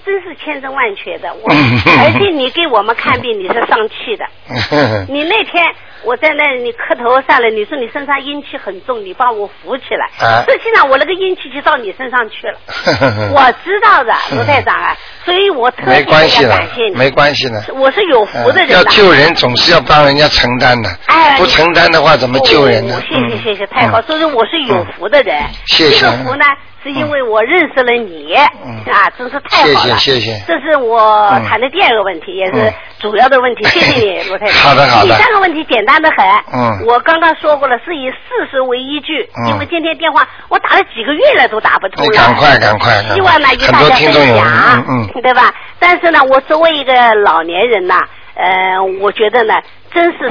[0.06, 1.34] 真是千真万确的。
[1.34, 4.24] 我嗯 而且你给我们看病，你是上气的。
[5.12, 5.66] 你那天
[6.04, 10.06] 我在那里磕头上来，你说你身上阴气很重，你把我扶起来。
[10.26, 12.58] 啊实际上我那个阴气就到你身上去了。
[13.34, 16.96] 我知道的，罗太长啊， 所以我特没别要感谢，你。
[16.96, 17.62] 没关系的。
[17.74, 18.90] 我是有福的嗯要人呐。
[18.90, 20.88] 救人，总是要帮人家承担的。
[21.36, 23.02] 不承担的话怎么救人呢哦？
[23.08, 25.36] 谢谢嗯谢谢，太好，嗯所以我是有福的人。
[25.66, 26.44] 谢谢这个福呢，
[26.82, 28.34] 是因为我认识了你，
[28.64, 29.96] 嗯啊，真是太好了。
[29.98, 33.64] 谢谢谢谢这是我谈的第二个问题，也是嗯主要的问题。
[33.66, 34.52] 谢谢你，罗太太。
[34.52, 36.26] 好的好的第三个问题简单的很。
[36.52, 42.10] 嗯我刚刚说过了，是以事实为依据，嗯因为今天电话我打了几个月了都打不通了。
[42.10, 45.52] 你赶快赶快，希望呢与大家分享，嗯嗯对吧？
[45.78, 48.02] 但是呢，我作为一个老年人呐，
[48.34, 49.54] 呃，我觉得呢，
[49.92, 50.28] 真是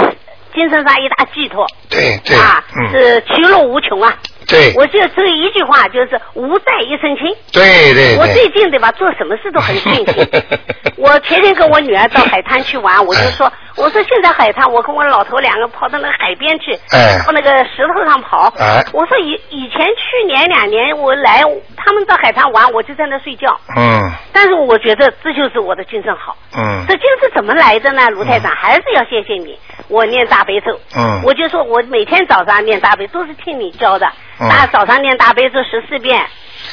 [0.54, 1.66] 精神上一大寄托。
[1.90, 4.14] 对对啊，嗯是其乐无穷啊！
[4.48, 7.36] 对我就这一句话，就是无债一身轻。
[7.52, 10.06] 对对我最，近对吧，做什么事都很顺心。
[10.98, 18.52] 我前天跟我女儿到海滩去玩，我就说，我说现在海滩，我跟我老头两个跑到那个海边去，哎到那个石头上跑。
[18.58, 21.44] 哎我说以以前去年两年我来，
[21.76, 23.60] 他们到海滩玩，我就在那睡觉。
[23.76, 26.36] 嗯但是我觉得这就是我的精神好。
[26.56, 28.10] 嗯这精神怎么来的呢？
[28.12, 29.58] 卢太长，还是要谢谢你。
[29.90, 34.08] 我念大悲咒，嗯我就说我每天早上念大悲都是听你教的，
[34.40, 36.24] 大早上念大悲咒十四遍。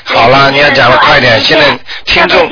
[0.05, 1.67] 好了，你要讲的快点，现在
[2.05, 2.49] 听众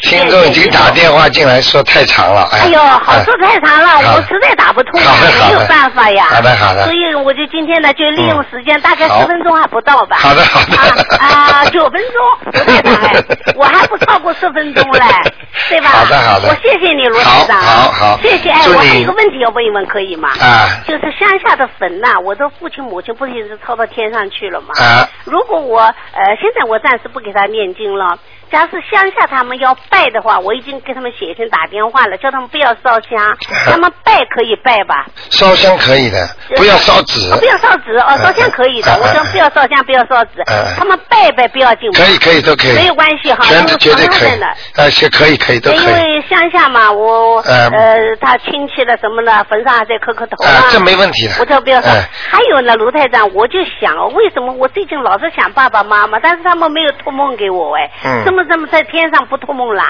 [0.00, 6.26] 听众已经打电话进来说太长了，哎呦，好说太长了，好我实在打不通没有办法呀。
[6.30, 10.16] 好的好的所以我就今天呢，就利用时间，嗯大概好十分钟还不到吧。
[10.20, 13.24] 好的好的啊啊，九分钟，不太长哎，
[13.56, 15.00] 我还不超过十分钟嘞，
[15.68, 15.88] 对吧？
[15.90, 17.60] 好的好的我谢谢你，罗台长。
[17.60, 18.50] 好好好谢谢。
[18.50, 20.28] 哎，我还有一个问题要问一问，可以吗？
[20.40, 24.68] 啊就是乡下的坟呐、我的父亲母亲不是已经超到天上去了吗？
[24.78, 28.18] 啊如果我呃，现在我暂时不给他念经了。
[28.50, 35.06] 假如是乡下他们要拜的话，我已经给他们写信打电话了，叫他们不要烧香， 他们拜可以拜吧？
[35.30, 37.20] 烧香可以的，不要烧纸。
[37.32, 37.96] 哦，不要烧纸。
[37.96, 38.92] 哦，烧香可以的。
[39.00, 40.42] 我说不要烧香，不要烧纸。
[40.46, 42.00] 嗯，他们拜拜不要紧吧。
[42.00, 44.28] 可以可以都可以，没有关系哈，全因为绝对可以。
[44.28, 44.46] 常在的。，
[44.84, 47.70] 而且可以可以都可以，因为乡下嘛，我嗯。
[47.70, 50.64] 呃，他亲戚的什么的，坟上还在磕磕头啊。
[50.70, 51.34] 这没问题的。
[51.40, 52.08] 我这不要说哎。
[52.30, 58.24] 还有呢，卢太长，我就想，为什么我最近老是想爸爸妈妈，但是他们没有托梦给我哎，嗯。
[58.24, 59.82] 怎么怎么在天上不托梦啦？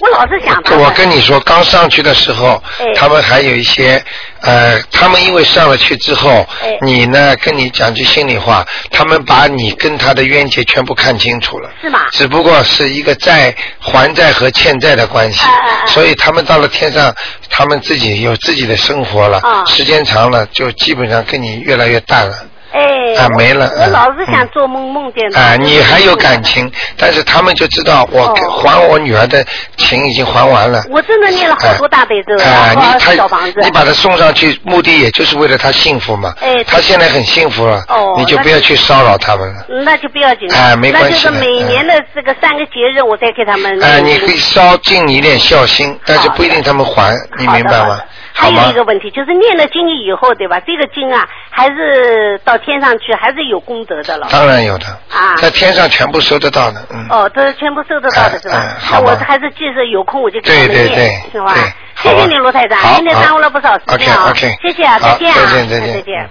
[0.00, 0.74] 我老是想他。
[0.76, 4.02] 我跟你说，刚上去的时候，哎他们还有一些，
[4.40, 11.70] 呃，他们因为上了去之后，哎你呢，跟你讲句心里话，他们把你跟他的冤结全部看清楚了。
[11.80, 12.06] 是吗？
[12.10, 15.44] 只不过是一个债还债和欠债的关系，
[15.86, 17.14] 所以他们到了天上，
[17.48, 22.36] 他们自己有自己的生活了，啊时间长了就基本上跟你越来越淡了。
[22.74, 25.40] 哎，啊没了嗯我老是想做梦梦见他。
[25.40, 29.44] 啊、你还有感情，但是他们就知道我哦还我女儿的
[29.76, 30.82] 情已经还完了。
[30.90, 33.60] 我真的念了好多大悲咒，啊、你他小房子。
[33.62, 36.34] 你把他送上去，目的也就是为了他幸福嘛。
[36.40, 39.64] 哎他现在很幸福了，哦你就不要去骚扰他们了。
[39.84, 43.80] 那就不要紧了，哎没关系那就是每年的这个三个节日，我再给他们。
[43.84, 48.00] 哎、你可以稍尽你一点孝心，但是不一定他们还，你明白吗？
[48.36, 50.58] 还有一个问题，就是念了经以后，对吧？
[50.66, 54.26] 这个经啊，还是到天上去，还是有功德的了。
[54.30, 57.06] 当然有的，啊在天上全部收得到的，嗯。
[57.08, 58.76] 哦，这全部收得到的是吧？
[58.78, 61.54] 好我还是记着有空我就给他们对对念，对是吧
[61.96, 64.30] 谢谢你，罗台长，今天耽误了不少时间啊。
[64.30, 66.28] OK，OK 谢谢啊，再见啊，再见再见再见。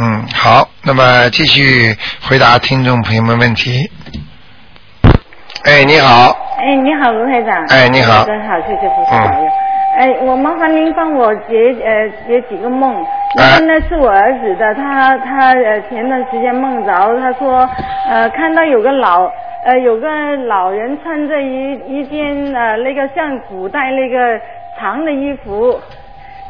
[0.00, 1.94] 嗯，好，那么继续
[2.26, 3.90] 回答听众朋友们问题。
[5.64, 7.64] 哎，你好，哎，你好，卢台长。
[7.68, 9.48] 哎你好真好，谢谢菩萨保佑。
[10.02, 12.92] 哎，我麻烦您帮我解呃解几个梦。
[13.38, 13.56] 哎。
[13.56, 17.70] 一个呢是我儿子的，他他呃前段时间梦着，他说
[18.10, 19.30] 呃看到有个老
[19.64, 24.40] 呃有个老人穿着一一件呃那个像古代那个
[24.76, 25.78] 长的衣服，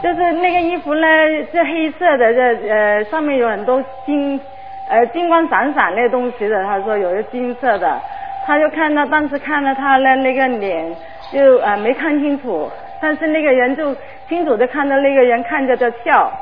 [0.03, 1.07] 就是那个衣服呢
[1.53, 4.41] 是黑色的，这呃上面有很多金
[4.89, 8.01] 呃金光闪闪那东西的，他说有个金色的，
[8.47, 10.91] 他就看到当时看到他的那个脸
[11.31, 12.71] 就呃没看清楚，
[13.03, 13.95] 但是那个人就
[14.29, 16.33] 清楚的看到那个人看着在笑，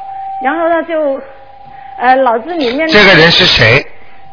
[0.45, 1.19] 然后他就
[1.97, 3.83] 呃脑子里面这个人是谁？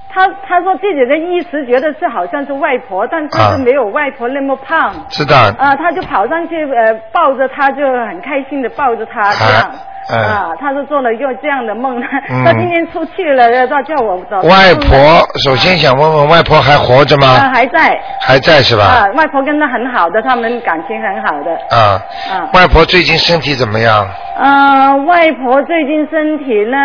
[0.09, 4.93] 他他说自己的意识觉得是好像是外婆，但是没有外婆那么胖。
[5.09, 5.37] 知道。
[5.57, 9.71] 啊，他就跑上去，呃，抱着他，就很开心的抱着他，这样。
[10.09, 14.39] 嗯啊，他是做了一个这样的梦，嗯他今天出去了，他叫我找。
[14.41, 14.97] 外婆，
[15.43, 17.51] 首先想问问外婆还活着啊吗？
[17.53, 17.99] 还在。
[18.21, 18.83] 还在是吧？
[18.83, 21.51] 啊，外婆跟他很好的，他们感情很好的。
[21.75, 22.01] 啊。
[22.31, 24.07] 啊外婆最近身体怎么样？
[24.39, 26.77] 啊，外婆最近身体呢，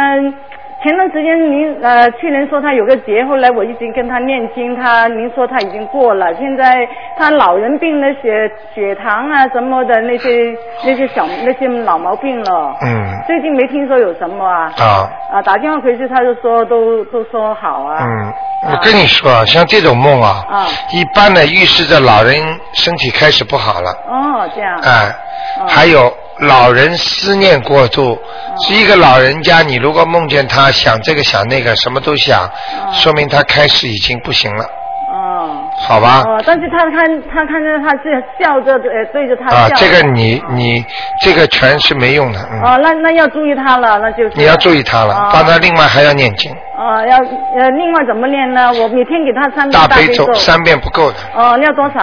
[0.82, 10.52] 前段时间您呃去年说他有个节，后来我已经跟他念经，他您说他已经过了，现在他老人病的血血糖啊什么的那些
[10.84, 12.74] 那些小那些老毛病了。
[12.82, 13.22] 嗯。
[13.28, 14.72] 最近没听说有什么啊。
[14.78, 15.08] 啊。
[15.32, 17.98] 啊，打电话回去他就说都都说好啊。
[18.00, 18.32] 嗯，
[18.72, 22.34] 我跟你说啊，像这种梦啊，啊一般的预示着老人
[22.72, 23.90] 身体开始不好了。
[24.08, 24.80] 哦，这样。
[24.82, 25.14] 哎，
[25.60, 28.18] 哦还有老人思念过度，
[28.66, 32.50] 是一个老人家，你如果梦见他想这个想那个，什么都想，
[32.92, 34.64] 说明他开始已经不行了，
[35.12, 35.68] 哦。
[35.88, 36.22] 好吧？
[36.26, 39.56] 哦，但是他看他看着他是笑着呃对着他笑。
[39.56, 40.84] 啊，这个你你
[41.20, 44.32] 这个全是没用的，嗯，哦，那那要注意他了，那就是。
[44.34, 48.72] 你要注意他了哦，帮他另外还要念经，哦，要呃，另外怎么练呢？
[48.72, 52.00] 我每天给他三遍大悲悲咒三遍不够的，哦，要多少？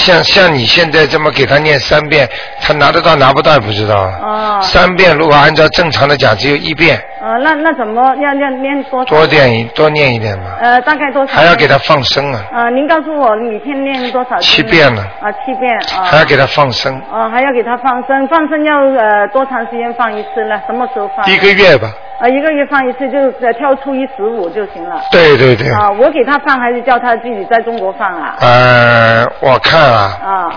[0.00, 2.28] 像像你现在这么给他念三遍，
[2.60, 4.18] 他拿得到拿不到也不知道啊。
[4.22, 4.60] 哦。
[4.62, 9.04] 三遍如果按照正常的讲，只有一遍，呃，那那怎么要要念多少？
[9.04, 11.32] 多点一多念一点嘛，呃，大概多少？
[11.32, 14.36] 还要给他放生啊，呃，您告诉我每天念多少？
[14.38, 16.02] 七遍了啊，七遍啊。
[16.04, 20.60] 还要给他放生，哦，还要给他放生，放生要呃多长时间放一次呢？
[20.66, 21.24] 什么时候放？
[21.30, 21.88] 一个月吧。
[22.20, 25.00] 啊，一个月放一次，就是跳初一十五就行了。
[25.10, 28.36] 对对对，啊，我给他放还是叫他自己在中国放啊？
[28.40, 30.52] 呃，我看啊，啊，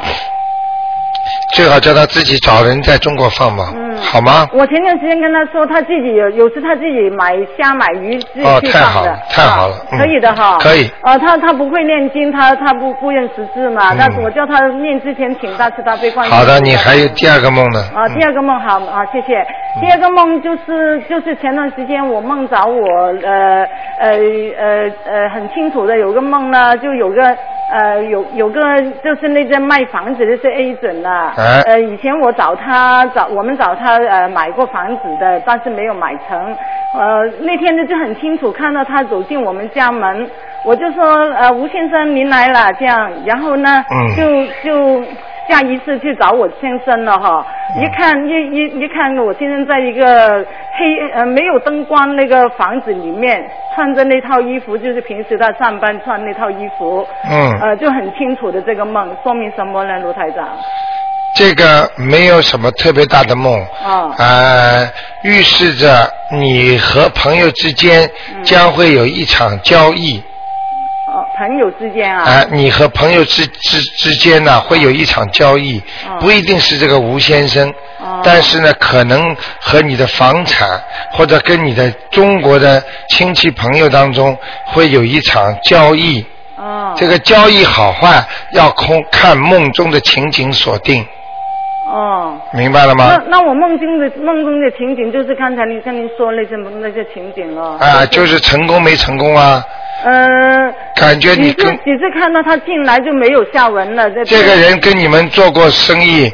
[1.55, 4.47] 最好叫他自己找人在中国放吧，嗯好吗？
[4.53, 10.57] 我前段时间跟他说，他自己有有时他自己买虾买鱼自己哦去放的，太好了太好了可以的哈。
[10.59, 17.79] 可以呃，他他不会念经，他他不不认识字嘛，嗯但是我叫他念之前请大慈大悲观世音好的，你还有第二个梦呢。
[17.95, 19.45] 啊，嗯第二个梦好啊，谢谢。
[19.81, 22.87] 第二个梦就是就是前段时间我梦着我
[23.23, 23.65] 呃
[23.99, 24.11] 呃
[24.57, 27.35] 呃呃很清楚的有个梦呢，就有个
[27.73, 28.61] 呃有有个
[29.03, 36.55] 就是那个卖房子的是 A 准呐、哎呃以前我找他找我们找他呃买过房子的，但是没有买成。
[36.91, 40.29] 呃那天呢就很清楚看到他走进我们家门，
[40.63, 44.23] 我就说呃吴先生您来了这样，然后呢、嗯就
[44.63, 45.03] 就。
[45.49, 47.83] 下一次去找我先生了哈，嗯。
[47.83, 50.45] 一看一一一看我先生在一个
[50.77, 53.43] 黑呃没有灯光那个房子里面，
[53.75, 57.51] 穿着那套衣服，就是平时他上班穿那套衣服，嗯。
[57.61, 60.47] 呃就很清楚的这个梦，说明什么呢，卢台长？
[61.35, 64.13] 这个没有什么特别大的梦，啊。
[64.19, 64.87] 呃，
[65.23, 68.43] 预示着你和朋友之间嗯。
[68.43, 70.23] 将会有一场交易。
[71.33, 77.67] 哦，朋友之间啊，啊，你和朋友之之之间呢，会有一场交易，哦不一定是这个吴先生，
[77.99, 86.25] 哦但是呢，可能和你的房产或者跟你的中国的亲戚朋友当中会有一场交易。
[86.55, 91.05] 哦，这个交易好坏要空看梦中的情景锁定，
[91.93, 92.41] 哦。
[92.53, 93.37] 明白了吗那？
[93.37, 97.77] 那我梦中的梦中的情景就是刚才你跟您说那些那些情景了。
[97.79, 99.63] 啊，就是成功没成功啊？
[100.03, 104.09] 呃，感觉你是跟只是看到他进来就没有下文了。
[104.11, 106.29] 这这个人跟你们做过生意，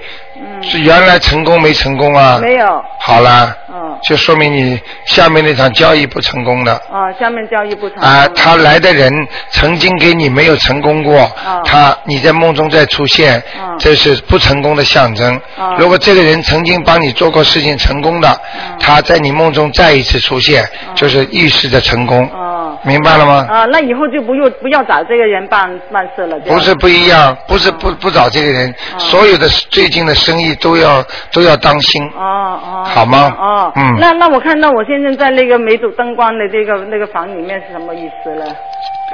[0.61, 2.35] 是原来成功没成功啊？
[2.37, 2.83] 嗯没有。
[2.99, 3.97] 好了，嗯。
[4.03, 6.73] 就说明你下面那场交易不成功的。
[6.73, 9.11] 啊，下面交易不成功啊，他来的人
[9.49, 15.35] 曾经给你没有成功过，啊他你在梦中再出现，啊这是不成功的象征。
[15.57, 18.41] 啊如果这个人曾经帮你做过事情成功的，
[18.79, 22.25] 他在你梦中再一次出现，就是预示着成功。
[22.27, 23.45] 啊明白了吗？
[23.49, 26.39] 啊，那以后就不用不要找这个人办办事了。
[26.41, 32.03] 不是不一样，不是不不找这个人，所有的最近的生意都要都要当心。
[32.15, 32.83] 哦哦。
[32.85, 33.71] 好吗哦。
[33.75, 38.45] 嗯那那我看到我现在在那个没走灯光的这个那个房里面是什么意思了？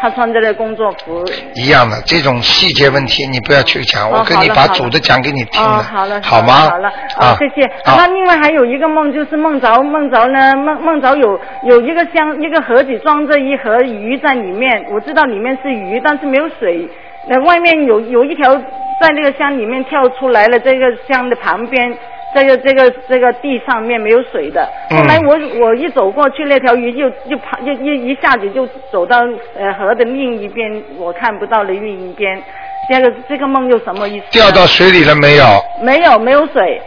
[0.05, 1.25] 他穿着的工作服。
[1.55, 6.69] 一样的，这种细节问题你不要去讲，哦我跟你把主的讲给你听好了，好吗？
[6.69, 7.67] 好了，啊，谢谢。
[7.83, 16.87] 啊那另外还有一个梦，就是梦着梦着呢，梦梦着有有一个箱一个盒子装着一盒鱼在里面，我知道里面是鱼，但是没有水。
[17.27, 18.55] 那外面有有一条
[19.01, 21.97] 在那个箱里面跳出来了，这个箱的旁边。
[22.35, 29.21] 这个这个这个地上面没有水的，嗯后来我我一走过去，那条鱼就就跑就一一下子就走到
[29.57, 32.41] 呃河的另一边，我看不到的另一边。
[32.87, 34.25] 这个这个梦又什么意思？
[34.31, 35.45] 掉到水里了没有？
[35.81, 36.79] 没有没有水，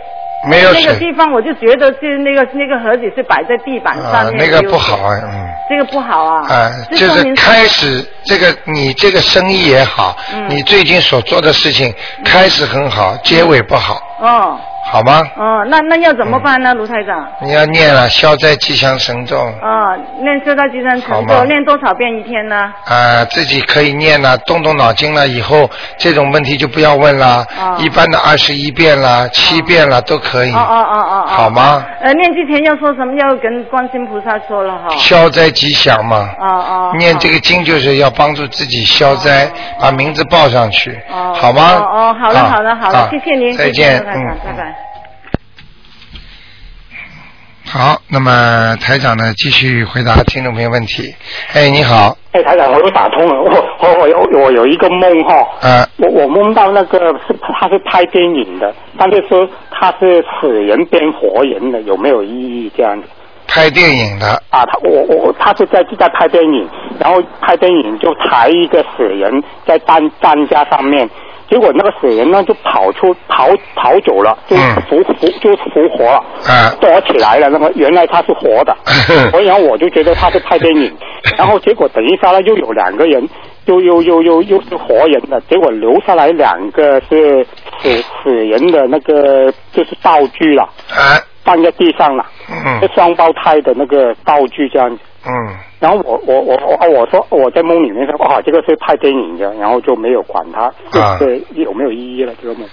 [0.48, 5.48] 没有那个地方我就觉得就是那个那个盒子是摆在地板啊上，面，那个不好啊，嗯。
[5.68, 6.46] 这个不好啊。
[6.48, 11.92] 啊，就是开始这个你这个生意也好，嗯你最近所做的事情
[12.24, 14.58] 开始很好，结尾不好，哦
[14.90, 15.22] 好吗？
[15.36, 17.28] 哦，那那要怎么办呢，卢台长？
[17.42, 22.72] 你要念了消灾吉祥神咒，啊，念消灾吉祥神咒，念多少遍一天呢？
[22.86, 27.44] 啊，自己可以念了，动动脑筋了，以后这种问题就不要问了。
[27.60, 31.24] 哦一般的二十一遍了、七遍了都可以，哦哦哦。
[31.26, 31.84] 好吗？
[32.00, 33.14] 呃，念之前要说什么？
[33.18, 34.88] 要跟观世音菩萨说了哈。
[34.96, 36.30] 消灾吉祥嘛。
[36.40, 36.92] 哦哦。
[36.96, 41.34] 念这个经就是要帮助自己消灾，把名字报上去，哦。
[41.34, 41.74] 好吗？
[41.74, 44.74] 哦哦，好了啊好了好了啊，谢谢您，再见，卢台长嗯，拜拜。
[47.66, 51.14] 好，那么台长呢，继续回答听众朋友问题。
[51.52, 63.06] 哎，你好，哎，台长，我又打通了，我我我有我有一个梦哈，呃，我我梦到那个是他是拍电影的，但是说他是死人变活人的，有没有意义这样子？
[63.46, 66.66] 拍电影的，啊，他我我他是在在拍电影，
[66.98, 69.30] 然后拍电影就抬一个死人
[69.66, 71.08] 在担担架上面，
[71.50, 74.82] 结果那个死人呢就跑出跑跑走了，就嗯。
[74.88, 76.70] 复复就复活了，啊。
[76.80, 77.48] 躲起来了。
[77.48, 78.76] 那个原来他是活的，
[79.30, 80.94] 所以然后我就觉得他是拍电影，
[81.38, 83.26] 然后结果等一下呢又有两个人，
[83.66, 87.44] 又又又又又是活人的，结果留下来两个是
[87.80, 87.90] 死
[88.22, 92.80] 死人的那个就是道具了，啊，放在地上了，嗯。
[92.80, 94.98] 是双胞胎的那个道具这样子。
[95.26, 95.32] 嗯，
[95.80, 101.16] 然后我我我我我说我在梦里面说啊这个是拍电影的，然后就没有管它，这啊。
[101.18, 102.68] 个有没有意义了这个梦？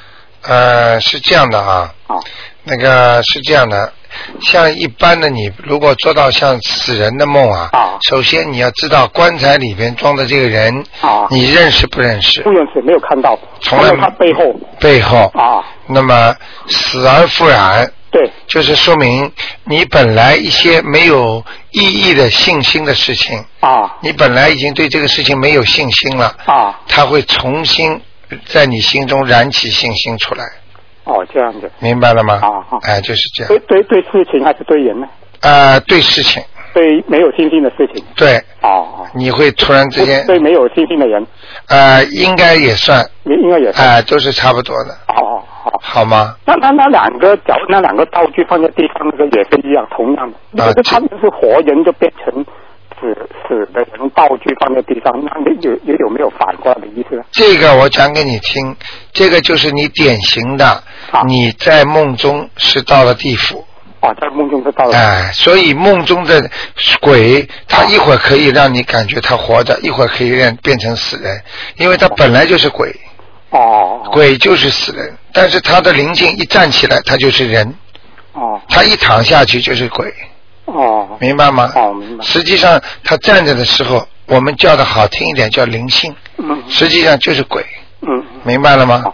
[0.48, 2.18] 呃，是这样的啊，啊
[2.64, 3.92] 那个是这样的，
[4.42, 7.98] 像一般的你如果做到像死人的梦啊，啊。
[8.10, 11.28] 首先你要知道棺材里边装的这个人，啊。
[11.32, 12.42] 你认识不认识？
[12.44, 12.52] 不？
[12.52, 14.54] 认识没有看到，从来他背后。
[14.80, 15.64] 背后，啊。
[15.88, 16.36] 那么
[16.68, 18.32] 死而复燃，对。
[18.48, 19.30] 就是说明
[19.66, 23.98] 你本来一些没有意义的信心的事情，啊。
[24.00, 26.80] 你本来已经对这个事情没有信心了，啊。
[26.88, 28.00] 他会重新
[28.46, 30.46] 在你心中燃起信心出来，
[31.04, 32.36] 哦这样子，明白了吗？
[32.42, 32.80] 啊啊。
[32.84, 33.66] 哎，就是这对样。
[33.68, 35.08] 对对事情还是对人呢？
[35.42, 36.42] 呃，对事情，
[36.74, 38.02] 对没有信心的事情。
[38.16, 41.28] 对，哦哦，你会突然之间，对没有信心的人。
[41.68, 45.44] 呃，应该也算，应应该也是哎、都是差不多的，哦
[45.82, 46.36] 好吗？
[46.46, 50.64] 那那那两个脚那两个道具放在地上，那个也是一样，同样的。
[50.64, 52.46] 啊可是他们是活人，就变成
[53.00, 57.24] 死死的人道具放在地上，那你有也有没有反过来的意思呢？
[57.32, 58.76] 这个我讲给你听，
[59.12, 63.66] 这个就是你典型的，好你在梦中是到了地府，
[64.00, 64.98] 啊，在梦中是到了。
[64.98, 66.50] 哎，所以梦中的
[67.02, 71.42] 鬼，他一会儿可以让你感觉他活着，一会儿可以让变成死人，
[71.78, 72.90] 因为他本来就是鬼，
[73.50, 77.76] 哦哦鬼就是死人，但是他的灵性一站起来，他就是人，
[78.32, 78.60] 哦。
[78.70, 80.12] 他一躺下去就是鬼，
[80.66, 81.18] 哦。
[81.20, 81.72] 明白吗？
[81.76, 82.24] 哦，明白。
[82.24, 86.64] 实际上他站着的时候，我们叫的好听一点叫灵性，嗯。
[86.70, 87.64] 实际上就是鬼，
[88.02, 89.02] 嗯，明白了吗？
[89.04, 89.14] 好。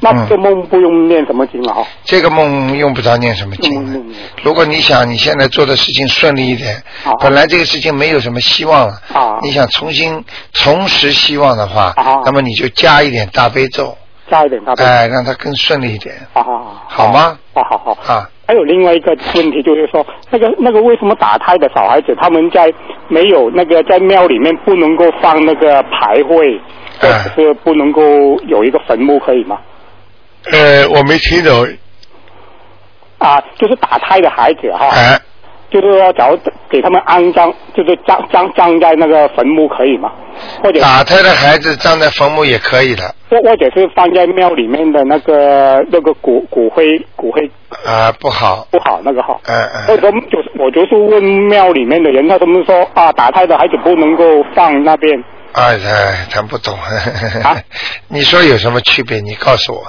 [0.00, 1.84] 那这个梦不用念什么经了哈？
[2.04, 4.14] 这个梦用不着念什么经。
[4.42, 13.96] 如果你想你现在做的事情顺利一点好，本来这个事情没有什么希望了啊，你想重新重拾希望的话啊，那么你就加一点大悲咒，
[14.30, 14.84] 加一点大悲。
[14.84, 16.84] 哎，让他更顺利一点，好好好。
[16.88, 17.38] 好吗？
[17.54, 18.12] 啊，好好。
[18.12, 18.28] 啊。
[18.46, 22.72] 还有另外一个问题就是说，那个那个为什么打胎的小孩子他们在
[23.08, 26.58] 没有那个在庙里面不能够放那个牌位，
[26.98, 28.00] 或哎者是不能够
[28.46, 29.58] 有一个坟墓可以吗？
[30.50, 31.66] 呃，我没听懂，
[33.18, 35.20] 啊，就是打胎的孩子哈，哎，
[35.70, 36.38] 就是说，假如
[36.70, 40.10] 给他们安葬，就是葬葬葬在那个坟墓可以吗？
[40.62, 47.50] 或者打胎的孩子葬在坟墓也可以的，或或者是放在庙里面的那个那个骨骨灰骨灰
[47.84, 49.40] 啊，不好，不好那个好。
[49.46, 49.56] 嗯
[49.86, 54.24] 或者嗯，说就是我就是问庙里面的人，他们说啊，打胎的孩子不能够
[54.54, 55.12] 放那边
[55.52, 56.74] 哎，哎咱不懂
[57.44, 57.56] 啊，
[58.08, 59.20] 你说有什么区别？
[59.20, 59.82] 你告诉我。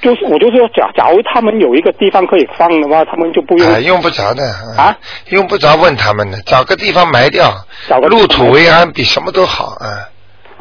[0.00, 4.96] 就是我就是说，假假如他们有一个地方可以放的话，他们就不用啊，用不着的嗯啊，
[5.30, 7.52] 用不着问他们的，找个地方埋掉
[7.88, 10.08] 找个，入土为安比什么都好啊。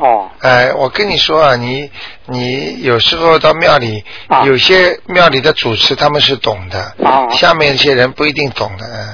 [0.02, 1.90] 哦哎，我跟你说啊，你
[2.26, 9.08] 你有时候到庙里，啊有些庙里的主持他们是懂的，啊下面一些人不一定懂的，嗯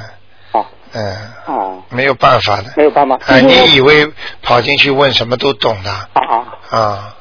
[0.53, 1.15] 哦嗯，
[1.45, 2.71] 哦，没有办法的。
[2.77, 3.19] 没有办法。
[3.27, 4.07] 哎，你以为
[4.41, 7.13] 跑进去问什么都懂的啊啊，啊？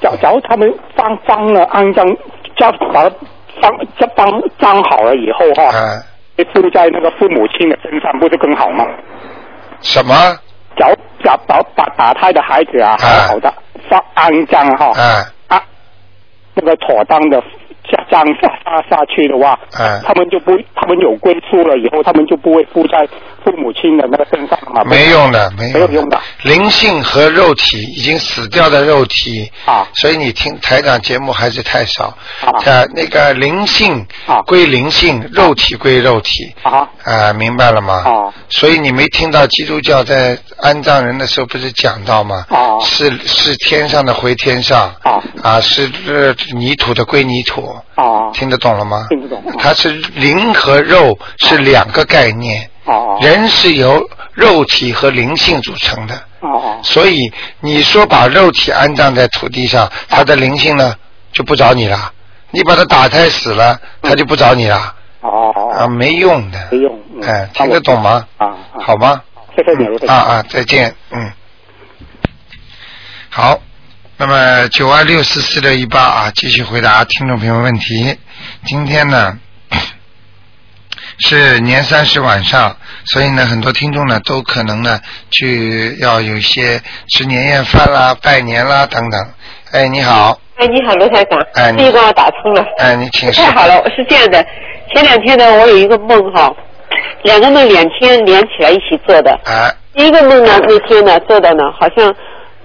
[0.00, 2.06] 假假如他们放放了安葬，
[2.56, 3.10] 叫把它
[3.60, 4.30] 放这帮
[4.60, 6.02] 葬好了以后哈，啊，
[6.54, 8.86] 附在那个父母亲的身上，不是更好吗？
[9.82, 10.14] 什么？
[10.80, 13.52] 假如假把把打胎的孩子啊，好好的
[13.90, 15.22] 放安葬哈，啊。
[15.48, 15.62] 啊，
[16.54, 17.38] 那个妥当的
[17.88, 23.06] 下降下下下去的话，啊，他们就不，他们有归宿了以后，他们就不会附在
[23.44, 24.90] 父母亲的那个身上了嘛？
[24.90, 32.16] 没用的，没没有用的灵性和肉体已经死掉的肉体啊所以你听台长节目还是太少。
[32.40, 36.54] 啊啊，那个灵性啊归灵性，肉体归肉体。
[36.62, 38.02] 啊啊，明白了吗？
[38.04, 42.44] 啊所以你没听到基督教在安葬人的时候不是讲到吗？
[42.50, 44.94] 啊是是天上的回天上。
[45.02, 47.74] 啊啊，是呃泥土的归泥土。
[47.94, 49.06] 啊听得懂了吗？
[49.08, 52.68] 听得懂它是灵和肉是两个概念。
[52.84, 54.02] 哦人是由
[54.32, 57.18] 肉体和灵性组成的，啊啊所以
[57.60, 60.96] 你说把肉体安葬在土地上，他的灵性呢
[61.32, 62.12] 就不找你了。
[62.50, 64.94] 你把他打胎死了，他就不找你了。
[65.20, 66.68] 哦哦啊，没用的。
[66.72, 66.98] 没用。
[67.14, 68.26] 嗯哎，听得懂吗？
[68.38, 69.20] 啊啊，好吗？
[69.54, 70.06] 谢谢你。
[70.08, 71.30] 啊啊，再见，嗯。
[73.28, 73.60] 好，
[74.20, 78.14] 那么九二六四四六一八啊，继续回答听众朋友问题。
[78.66, 79.38] 今天呢
[81.20, 85.00] 是年三十晚上，所以呢，很多听众呢都可能呢
[85.30, 89.18] 去要有一些吃年夜饭啦、拜年啦等等。
[89.72, 92.62] 哎，你好，哎，你好，罗台长，哎你终于帮我打通了。
[92.76, 93.42] 哎，你请说。
[93.42, 94.44] 太好了，是这样的，
[94.94, 96.54] 前两天呢，我有一个梦哈，
[97.22, 99.40] 两个梦两天连起来一起做的。
[99.46, 102.14] 哎第一个梦呢，那天呢做的呢，好像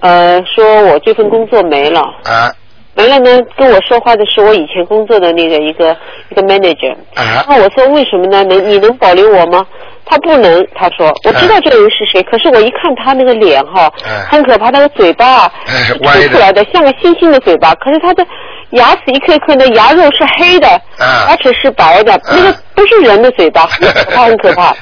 [0.05, 2.51] 呃说我这份工作没了，啊。
[2.95, 5.93] 完了呢跟我说话的是我以前工作的那个一个
[6.29, 7.43] 一个 manager，啊。
[7.49, 8.43] 那我说为什么呢？
[8.43, 9.65] 能你能保留我吗？
[10.05, 11.07] 他不能，他说。
[11.25, 15.51] 我知道这个人是谁，可是我一看他那个脸哈，哎很可怕，那个嘴巴啊
[15.97, 18.25] 凸出来的，像个星星的嘴巴，可是他的
[18.69, 21.27] 牙齿一颗一颗的，牙肉是黑的，啊。
[21.29, 24.75] 牙齿是白的，那个不是人的嘴巴，很可怕，很可怕。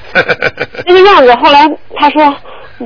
[0.86, 2.36] 那个样子，后来他说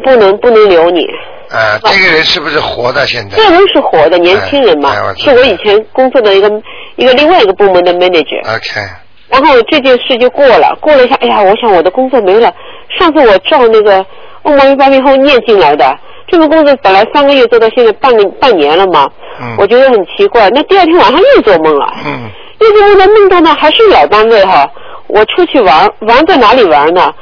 [0.04, 1.06] 不能不能留你，
[1.50, 3.06] 啊，这个人是不是活的？
[3.08, 6.52] 现在这个人是活的年轻人嘛，是我以前工作的一个
[6.96, 8.40] 一个另外一个部门的 manager。
[8.56, 8.88] ？OK，
[9.30, 12.54] 然后这件事就过了，过了一下，哎呀，我想我的工作没了。
[12.98, 14.06] 上次我照那个
[14.44, 19.10] 欧毛一八以后念进来的，这份工作本来三个月做到现在半个半年了嘛，
[19.42, 20.50] 嗯我觉得很奇怪。
[20.50, 22.30] 那第二天晚上又做梦了，嗯
[22.60, 24.70] 又做梦呢，梦到呢还是老单位哈，
[25.08, 27.14] 我出去玩，玩在哪里玩呢？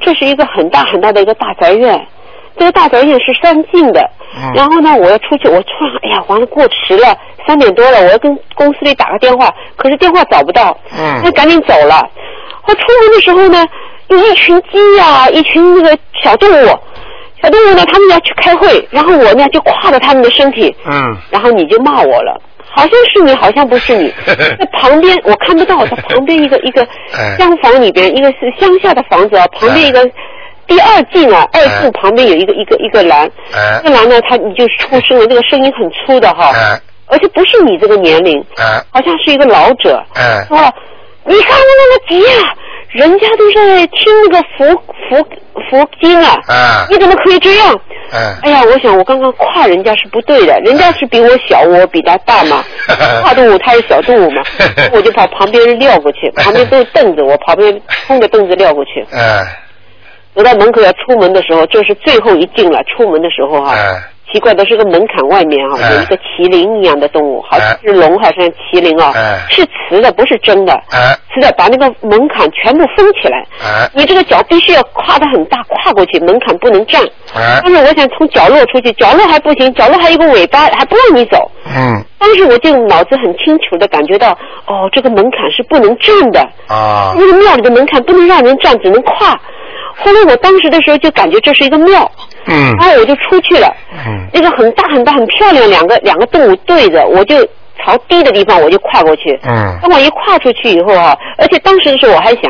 [0.00, 2.06] 这是一个很大很大的一个大宅院，
[2.58, 4.00] 这个大宅院是三进的，
[4.36, 4.52] 嗯。
[4.54, 7.16] 然后呢，我要出去，我突然哎呀，完了过迟了，
[7.46, 11.20] 三点多了，我要跟公司里打个电话，可是电话找不到，嗯。
[11.24, 12.06] 那赶紧走了。
[12.66, 13.64] 我出门的时候呢，
[14.08, 16.66] 有一群鸡呀、一群那个小动物，
[17.42, 21.16] 小动物呢，他们要去开会，然后我呢就挎着他们的身体，嗯。
[21.30, 22.40] 然后你就骂我了。
[22.74, 24.12] 好像是你，好像不是你。
[24.26, 26.82] 在旁边我看不到，在旁边一个一个
[27.16, 27.36] 哎。
[27.38, 30.04] 厢房里边，一个是乡下的房子啊，旁边一个
[30.66, 33.80] 第二进啊，二进旁边有一个一个一个栏，哎。
[33.84, 36.80] 这栏呢，他你就出声了，这个声音很粗的哈，哎。
[37.06, 38.82] 而且不是你这个年龄，哎。
[38.90, 40.44] 好像是一个老者，哎。
[40.48, 40.58] 说
[41.26, 42.54] 你看我那个急啊，
[42.94, 44.72] 人家都在听那个佛
[45.08, 45.28] 佛
[45.70, 47.80] 佛经啊，哎你怎么可以这样？
[48.12, 52.64] 哎哎呀，我想我刚刚夸人家是不对的，人家是比我小，我比他大嘛，
[53.22, 54.42] 大动物他是小动物嘛，
[54.92, 59.42] 我就把旁边人撂过去，旁边都是凳子，我旁边空的凳子撂过去，哎
[60.34, 64.00] 走到门口要出门的时候，这是最后一进了，出门的时候哈、哎
[64.32, 65.94] 奇怪的是个门槛外面啊，哎。
[65.94, 69.38] 有一个麒麟一样的动物，好像是龙好像麒麟啊，哎。
[69.48, 71.16] 是雌的，不是真的，哎。
[71.32, 73.38] 瓷的，把那个门槛全部封起来。
[73.62, 73.88] 哎。
[73.94, 77.00] 你这个脚必须要跨得很大，跨过去，门槛不能站。
[77.34, 77.60] 哎。
[77.62, 81.50] 但是我想从角落出去，角落还不行，角落还有一个尾巴，还不让你走。
[81.66, 82.02] 嗯。
[82.18, 84.30] 当时我就脑子很清楚的感觉到，
[84.66, 87.12] 哦，这个门槛是不能站的，啊。
[87.16, 89.38] 那个庙里的门槛不能让人站，只能跨。
[89.96, 92.10] 后来我当时的时候就感觉这是一个庙，
[92.46, 92.74] 嗯。
[92.76, 93.72] 然后我就出去了。
[94.06, 94.26] 嗯。
[94.32, 97.36] 那个很大很大很漂亮，两个两个动物对着，我就
[97.78, 99.38] 朝低的地方我就跨过去。
[99.44, 99.78] 嗯。
[99.82, 102.42] 当我一跨出去以后啊，而且当时的时候我还想，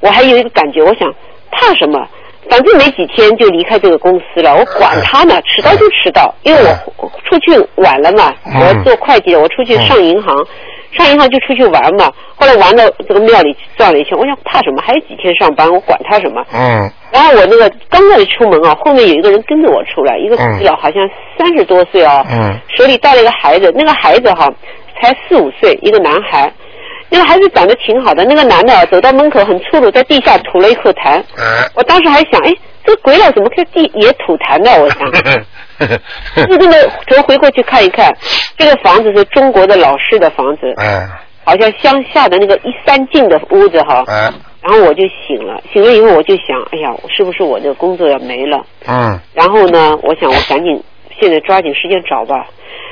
[0.00, 1.12] 我还有一个感觉，我想
[1.50, 2.06] 怕什么？
[2.48, 6.60] 反正没几天就离开这个公司了，我管他呢，迟到就迟到，因为
[6.96, 8.58] 我出去晚了嘛，嗯。
[8.60, 10.34] 我做会计的，我出去上银行，
[10.92, 12.12] 上银行就出去玩嘛。
[12.36, 14.82] 后来玩到这个庙里转了一圈，我想怕什么？
[14.82, 16.44] 还有几天上班，我管他什么？
[16.52, 21.00] 嗯然后我那个刚开始出门啊，后面有一个人跟着我出来，一个嗯死了好像
[21.38, 24.52] 三十多岁啊，嗯手里带了一个孩子，那个孩子哈
[25.00, 26.52] 才四五岁，一个男孩，
[27.08, 32.54] 那个孩子长得挺好的，那个男的啊走到门口很粗鲁，在地下吐了一口痰，哎我当时还想，哎，
[32.84, 34.70] 这鬼佬怎么在地也吐痰呢？
[34.80, 35.10] 我想，
[36.48, 38.12] 就这个头回过去看一看，
[38.56, 41.08] 这个房子是中国的老式的房子，嗯
[41.44, 48.64] 好像乡下的那个一三进的屋子哈，嗯然后我就醒了，醒了以后我就想，哎呀，是不是我这个工作要没了？
[48.86, 50.82] 嗯然后呢，我想我赶紧
[51.18, 52.46] 现在抓紧时间找吧。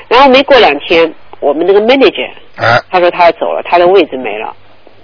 [0.09, 4.55] 然后没过两天，我们那个 manager 哎他说他要走了，他的位置没了。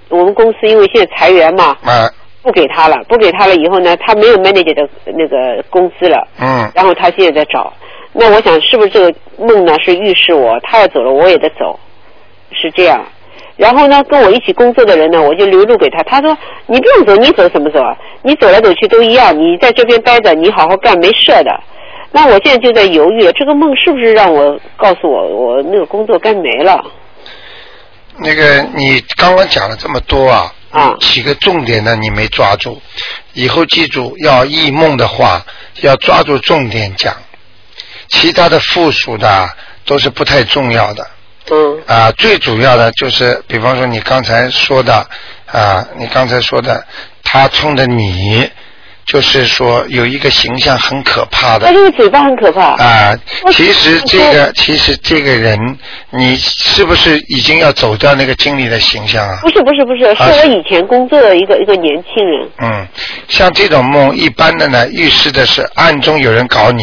[0.08, 2.08] 我们公司因为现在裁员嘛，哎
[2.42, 6.26] 不给他了，不给他了以后呢，他没有 manager 的那个工资了。
[6.40, 7.72] 嗯然后他现在在找。
[8.12, 11.78] 那我想是不是这个梦呢是预示我他要走了，我也得走，
[12.52, 13.02] 是这样。
[13.56, 16.02] 然后呢，跟我一起工作的人呢，我就流露给他。
[16.02, 16.36] 他说
[16.66, 17.96] ：“你不用走，你走什么走啊？
[18.22, 21.60] 你走来走去都一样，你在这边待着，你好好干，没事的。”
[22.10, 26.82] 那我现在就在犹豫了，这个梦是不是让我告诉我，我那个工作该没了？
[28.18, 30.96] 那个你刚刚讲了这么多啊，啊。
[30.98, 32.82] 几个重点呢你没抓住，
[33.34, 35.46] 以后记住要忆梦的话
[35.82, 37.14] 要抓住重点讲，
[38.08, 39.48] 其他的附属的
[39.84, 41.10] 都是不太重要的。
[41.50, 41.82] 嗯。
[41.86, 45.06] 啊，最主要的就是，比方说你刚才说的
[45.46, 46.84] 啊，你刚才说的，
[47.22, 48.50] 他冲着你，
[49.04, 51.72] 就是说有一个形象很可怕的他。
[51.72, 52.76] 这个嘴巴很可怕。
[52.76, 53.16] 啊，
[53.52, 55.58] 其实这个，其实这个人，
[56.10, 59.38] 你是不是已经要走掉那个经理的形象啊？
[59.42, 62.48] 不是不是不是，是啊我以前工作的一个一个年轻人。
[62.58, 62.86] 嗯，
[63.28, 66.82] 像这种梦，一般的呢，预示的是暗中有人搞你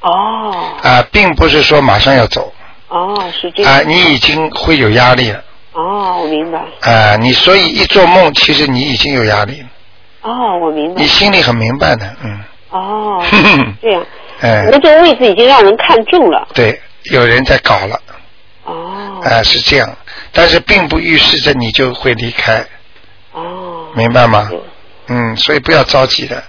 [0.00, 2.52] 哦啊，并不是说马上要走
[2.88, 6.58] 哦，是这样啊，你已经会有压力了哦，我明白。
[6.82, 9.66] 啊，你所以一做梦，其实你已经有压力了，
[10.24, 11.06] 哦，我明白你。
[11.06, 13.22] 心里很明白的，嗯，哦，
[13.80, 14.04] 这样。
[14.40, 16.48] 哎那，这个位置已经让人看中了。
[16.52, 16.78] 对，
[17.12, 18.00] 有人在搞了，
[18.64, 19.88] 哦哎，是这样，
[20.32, 22.64] 但是并不预示着你就会离开，
[23.32, 23.86] 哦。
[23.94, 24.50] 明白吗？
[25.06, 26.42] 嗯，所以不要着急的。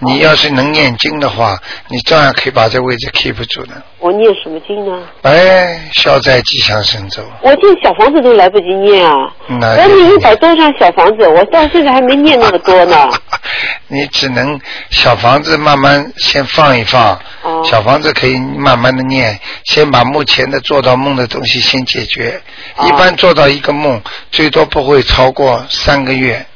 [0.00, 3.74] 你要是能念经的话，你照样可以把这位置 keep 住的。
[3.98, 5.02] 我念什么经呢？
[5.22, 9.30] 哎，消灾吉祥神咒，我这小房子都来不及念啊！
[9.46, 13.08] 那我念一百多张小房子，我到现在还没念那么多呢。
[13.88, 22.40] 你只能小房子慢慢先放一放，哦小房子可以慢慢的念，先把目前的做到梦的东西先解决。
[22.76, 26.46] 哦一般做到一个梦，最多不会超过三个月，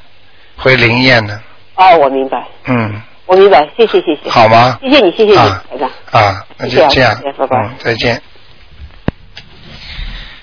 [0.56, 1.38] 会灵验的。
[1.74, 4.28] 哦，我明白，嗯，我明白，谢谢谢谢。
[4.30, 4.78] 好吗？
[4.82, 5.90] 谢谢你，谢谢你，啊台长。
[6.12, 8.20] 啊，那就这样谢谢，拜拜嗯，再见。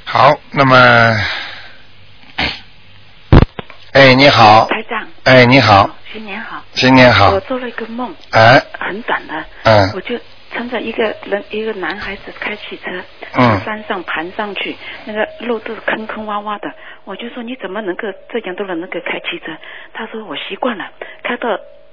[0.03, 0.75] 好，那么，
[3.93, 6.61] 哎，你好，台长，哎，你好，新年好。
[6.73, 10.17] 新年好我，做了一个梦，哎，很短的，嗯我就
[10.53, 12.89] 乘着一个人，一个男孩子开汽车，
[13.33, 14.75] 嗯从山上盘上去，
[15.05, 16.67] 那个路都是坑坑洼洼的，
[17.05, 19.55] 我就说你怎么能够这样都能够开汽车？
[19.93, 20.89] 他说我习惯了，
[21.23, 21.47] 开到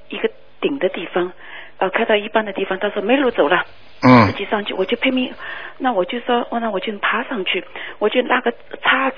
[0.09, 0.29] 一个
[0.61, 1.33] 顶的地方，
[1.79, 3.65] 呃，开到一半的地方，他说没路走了。
[4.01, 5.35] 嗯自己上去，我就拼命，
[5.79, 7.65] 那我就说，哦那我就爬上去，
[7.99, 9.17] 我就拿个叉子，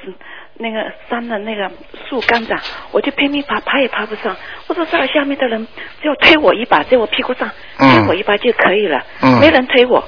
[0.55, 1.71] 那个山的那个
[2.09, 2.61] 树干子啊，
[2.91, 4.35] 我就拼命爬，爬也爬不上。
[4.69, 5.69] 我说这下面的人
[6.01, 10.03] 只要推我一把，在我屁股上嗯推我一把就可以了，嗯没人推我。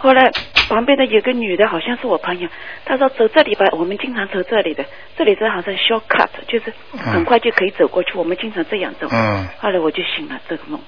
[0.00, 0.30] 后来
[0.68, 2.48] 旁边的有个女的，好像是我朋友，
[2.84, 4.84] 她说走这里吧，我们经常走这里的，
[5.16, 9.08] 这里是好像 shortcut，就是很快就可以走过去，我们经常这样走。
[9.10, 10.80] 嗯，后来我就醒了，这个梦，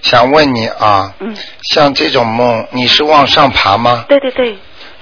[0.00, 1.36] 想问你啊，嗯，
[1.74, 4.06] 像这种梦，你是往上爬吗？
[4.08, 4.56] 对对对，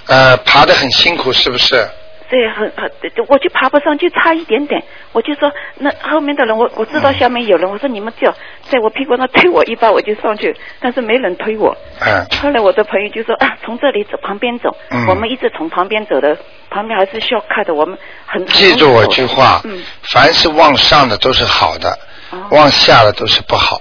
[0.09, 1.89] 呃，爬得很辛苦是不是？
[2.33, 2.91] 对，很很，
[3.29, 4.83] 我就爬不上，就差一点点。
[5.13, 8.35] 我就说，那后面的人，我我知道下面有人，我说你们叫
[8.71, 11.77] 在我屁股上推我一把，我就上去，但是没人推我。
[12.01, 16.35] 嗯，后来我的朋友就说啊，从这里走旁边走，嗯我们一直从旁边走的，
[16.71, 21.91] 旁边还是 shortcut 的，我们很很记住我句话，嗯，凡是往上的都是好的，
[22.31, 23.79] 哦往下的都是不好。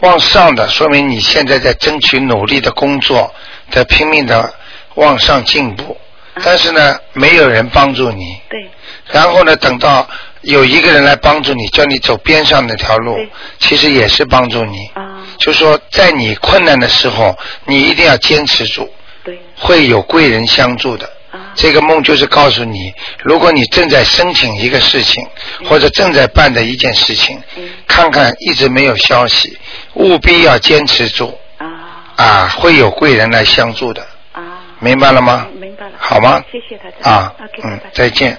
[0.00, 3.32] 往上的说明你现在在争取努力的工作，
[3.70, 4.52] 在拼命的
[4.96, 5.96] 往上进步，
[6.42, 8.40] 但是呢，没有人帮助你。
[8.48, 8.68] 对，
[9.12, 10.08] 然后呢，等到
[10.40, 13.16] 有一个人来帮助你，叫你走边上那条路，
[13.58, 14.90] 其实也是帮助你。
[14.94, 18.88] 啊，就说在你困难的时候，你一定要坚持住，
[19.22, 21.08] 对，会有贵人相助的。
[21.30, 25.24] 啊，这个梦就是告诉你，如果你正在申请一个事情，
[25.68, 27.68] 或者正在办的一件事情，嗯。
[27.86, 29.56] 看看一直没有消息，
[29.94, 31.36] 务必要坚持住。
[31.58, 31.66] 啊。
[32.16, 34.06] 啊，会有贵人来相助的，啊，
[34.84, 35.46] 明白了吗？
[35.58, 36.44] 明白了，好吗？
[36.52, 37.10] 谢谢大家。
[37.10, 38.36] 啊 OK，，再见。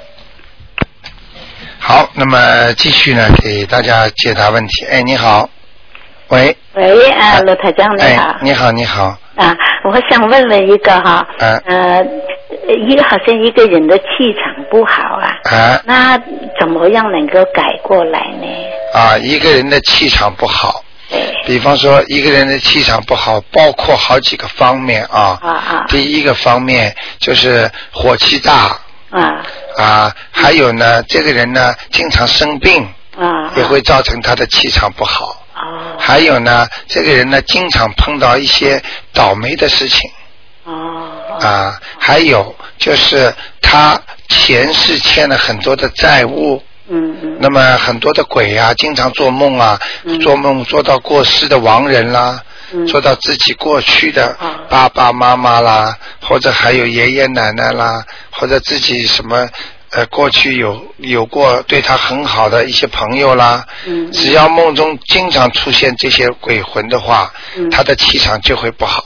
[1.80, 4.86] 好，那么继续呢，给大家解答问题。
[4.86, 5.50] 哎，你好，
[6.28, 8.30] 喂，喂，啊，罗台江你好。
[8.30, 12.06] 哎，，你好，你好，啊，我想问问一个哈，嗯呃，
[12.88, 15.82] 一个好像一个人的气场不好啊，啊。
[15.84, 16.16] 那
[16.60, 18.48] 怎么样能够改过来呢？
[18.94, 20.85] 啊，一个人的气场不好，对，
[21.46, 25.38] 比方说一个人的气场不好，包括好几个方面啊。
[25.42, 25.86] 啊啊。
[25.88, 28.80] 第一个方面就是火气大。
[29.12, 29.46] 啊。
[29.78, 32.84] 啊，还有呢，这个人呢经常生病，
[33.18, 35.46] 啊，也会造成他的气场不好。
[35.56, 35.96] 哦。
[36.00, 38.82] 还有呢，这个人呢经常碰到一些
[39.14, 40.10] 倒霉的事情。
[40.64, 43.32] 哦啊，还有就是
[43.62, 46.64] 他前世欠了很多的债务。
[46.88, 47.38] 嗯嗯。
[47.40, 50.20] 那么很多的鬼啊、经常做梦啊，嗯。
[50.20, 52.86] 做梦做到过世的亡人啦，嗯。
[52.88, 54.62] 做到自己过去的啊。
[54.70, 59.48] 爸爸妈妈啦，或者还有爷爷奶奶啦，或者自己什么
[59.92, 67.70] 呃过去有有过对他很好的一些朋友啦，嗯只要梦中经常出现这些鬼魂的话，嗯。
[67.70, 69.04] 他的气场就会不好，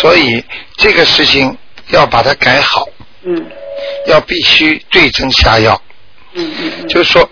[0.00, 0.44] 所以
[0.76, 1.56] 这个事情
[1.88, 2.86] 要把它改好，
[3.24, 3.46] 嗯。
[4.06, 5.80] 要必须对症下药。
[6.34, 7.28] 嗯嗯嗯就是说，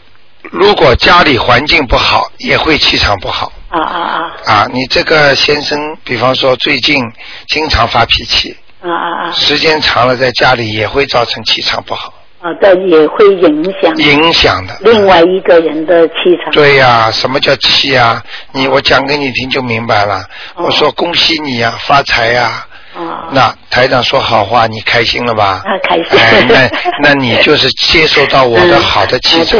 [0.51, 4.68] 如果家里环境不好，也会气场不好啊啊啊啊。
[4.72, 7.03] 你这个先生，比方说最近
[7.48, 12.14] 经常发脾气，啊啊啊时间长了在家里也会造成气场不好。
[12.40, 14.74] 啊，对，也会影响影响的。
[14.80, 16.51] 另外一个人的气场。
[16.53, 18.22] 对呀、什么叫气啊？
[18.53, 20.24] 你我讲给你听就明白了。
[20.57, 22.66] 我说恭喜你呀、发财呀、
[22.97, 25.62] 哦，那台长说好话，你开心了吧？
[25.64, 26.18] 啊，开心。
[26.18, 29.59] 哎，那那你就是接受到我的好的气场。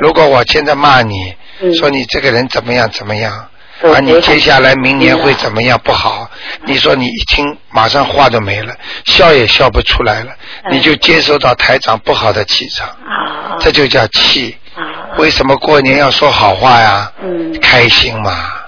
[0.00, 3.46] 如果我现在骂你，嗯说你这个人怎么样怎么样，
[3.80, 6.30] 对啊，你接下来明年会嗯怎么样不好？
[6.66, 8.74] 你说你一听，马上话都没了，
[9.06, 10.32] 笑也笑不出来了，
[10.64, 14.56] 嗯你就接受到台长不好的气场，啊这就叫气。
[14.76, 14.84] 啊，
[15.18, 17.10] 为什么过年要说好话呀？
[17.22, 18.59] 嗯开心嘛，啊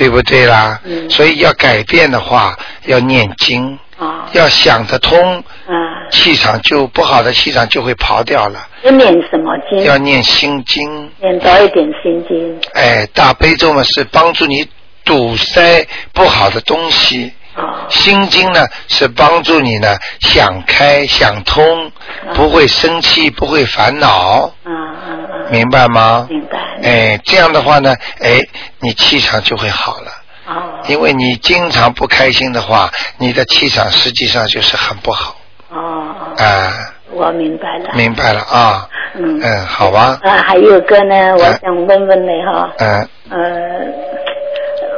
[0.00, 0.80] 对不对啦？
[0.86, 5.36] 嗯所以要改变的话，要念经，啊要想得通，
[5.66, 8.66] 啊，气场就不好的气场就会跑掉了。
[8.82, 9.84] 要念什么经？
[9.84, 12.58] 要念心经，念多一点心经。
[12.72, 14.66] 哎，大悲咒嘛是帮助你
[15.04, 17.30] 堵塞不好的东西。
[17.60, 21.90] 啊心经呢是帮助你呢想开想通，
[22.34, 24.72] 不会生气，不会烦恼，嗯
[25.06, 25.52] 嗯嗯！
[25.52, 26.26] 明白吗？
[26.30, 26.58] 明白。
[26.82, 28.40] 哎，这样的话呢，哎，
[28.78, 30.10] 你气场就会好了。
[30.46, 35.36] 哦因为你经常不开心的话，你的气场实际上就是很不好
[35.68, 36.72] 哦哦，啊。
[37.12, 37.90] 我明白了。
[37.94, 38.88] 明白了啊。
[39.14, 40.18] 嗯嗯，好吧。
[40.22, 43.38] 啊，还有个呢，我想问问你哈，嗯，呃，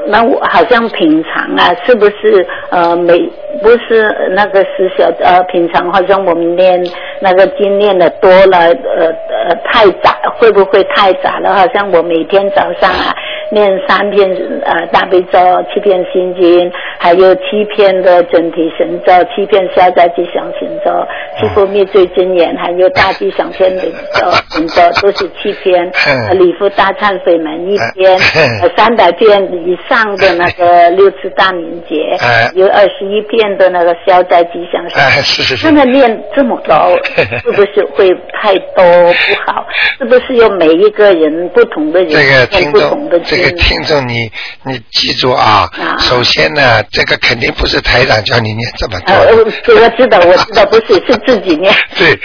[0.06, 3.18] 那我好像平常啊，是不是呃每
[3.62, 6.82] 不是那个十小呃平常好像我们念
[7.20, 11.54] 那个经念的多了，呃呃太杂会不会太杂了？
[11.54, 13.14] 好像我每天早上啊
[13.50, 14.30] 念三篇
[14.64, 15.38] 呃大悲咒，
[15.72, 20.90] 七篇心经，还有七篇的整体神咒，七篇消灾吉祥神咒，
[21.38, 23.84] 七佛灭罪真言，还有大吉祥天人
[24.14, 25.90] 咒神咒，都是七篇。
[26.28, 28.18] 呃礼佛大忏悔门一篇，
[28.62, 34.98] 呃三百遍以上的那个六次大明节哎，有二十一遍的那个消灾吉祥神。
[34.98, 35.70] 哎，是是是。
[35.70, 36.74] 那个念这么多，
[37.44, 38.08] 是不是会
[38.40, 39.64] 太多不好？
[39.98, 43.42] 是不是有每一个人不同的人这个念听众，这？
[43.42, 44.30] 个听众你
[44.64, 49.36] 你记住啊，啊首先呢，这个肯定不是台长叫你念这么多呃，的。
[49.36, 49.44] 我
[49.82, 51.72] 我知道，我知道，不是是自己念。
[51.98, 52.18] 对，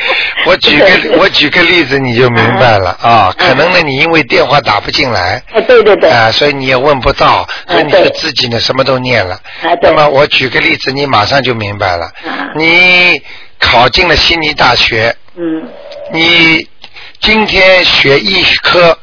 [0.45, 0.86] 我举个
[1.20, 3.34] 我举个例子你就明白了啊。
[3.38, 9.36] 可能呢，你因为电话打不进来，哎，对对对，啊，所以你也问不到，所以你就自己呢什么都念了。
[9.36, 12.05] 啊那么我举个例子，你马上就明白了。
[12.26, 13.22] 啊你
[13.60, 15.68] 考进了悉尼大学，嗯
[16.12, 16.68] 你
[17.20, 18.97] 今天学医科，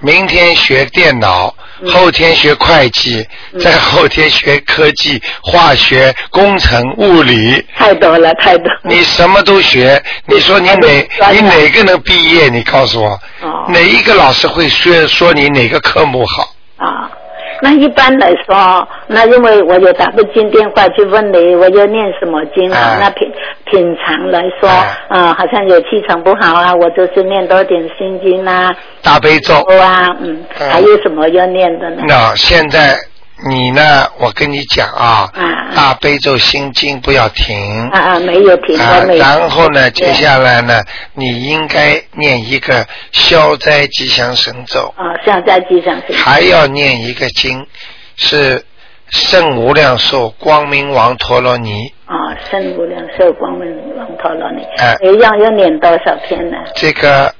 [0.00, 3.26] 明天学电脑，嗯后天学会计，
[3.60, 7.64] 再后天学科技、化学、工程、物理。
[7.76, 8.80] 太多了，太多了。
[8.84, 12.48] 你什么都学，你说你哪你哪个能毕业？
[12.48, 16.52] 你告诉我，哦哪一个老师会说说你哪个科目好？
[16.76, 17.08] 啊，
[17.62, 22.78] 那一般来说，那因为我有打不进电话去问你，我要念什么经啊？
[22.80, 23.30] 哎那品
[23.66, 28.70] 品尝来说，哎啊，好像有气场不好啊，我就是念多点心经啊，
[29.02, 29.54] 大悲咒。
[29.78, 32.02] 啊，嗯，嗯还有什么要念的呢？
[32.08, 32.94] 那现在
[33.48, 34.06] 你呢？
[34.18, 37.56] 我跟你讲啊，啊大悲咒心经不要停。
[37.88, 39.20] 啊啊，没有停，啊没有。
[39.22, 40.82] 然后呢，接下来呢，
[41.14, 46.16] 你应该念一个消灾吉祥神咒，啊，消灾吉祥神。
[46.16, 47.66] 还要念一个经，
[48.16, 48.64] 是
[49.08, 51.92] 圣无量寿光明王陀罗尼。
[52.04, 56.56] 啊，圣无量寿光明王陀罗尼，哎一样要念多少篇呢？
[56.74, 57.34] 这个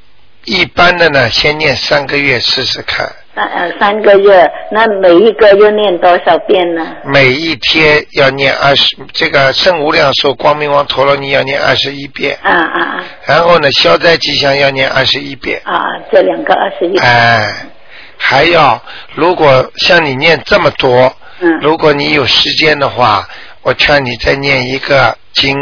[0.45, 3.11] 一般的呢，先念三个月试试看，
[3.41, 6.87] 三呃三个月，那每一个要念多少遍呢？
[7.05, 15.61] 每一天要念二十，这个圣无量寿光明王陀罗尼要念二十一遍，啊啊啊然后呢，消灾吉祥要念二十一遍。
[15.65, 16.99] 啊啊，这两个二十一。
[16.99, 17.51] 哎，
[18.19, 18.81] 还要
[19.15, 21.11] 如果像你念这么多，
[21.41, 23.27] 嗯如果你有时间的话，
[23.63, 25.57] 我劝你再念一个经，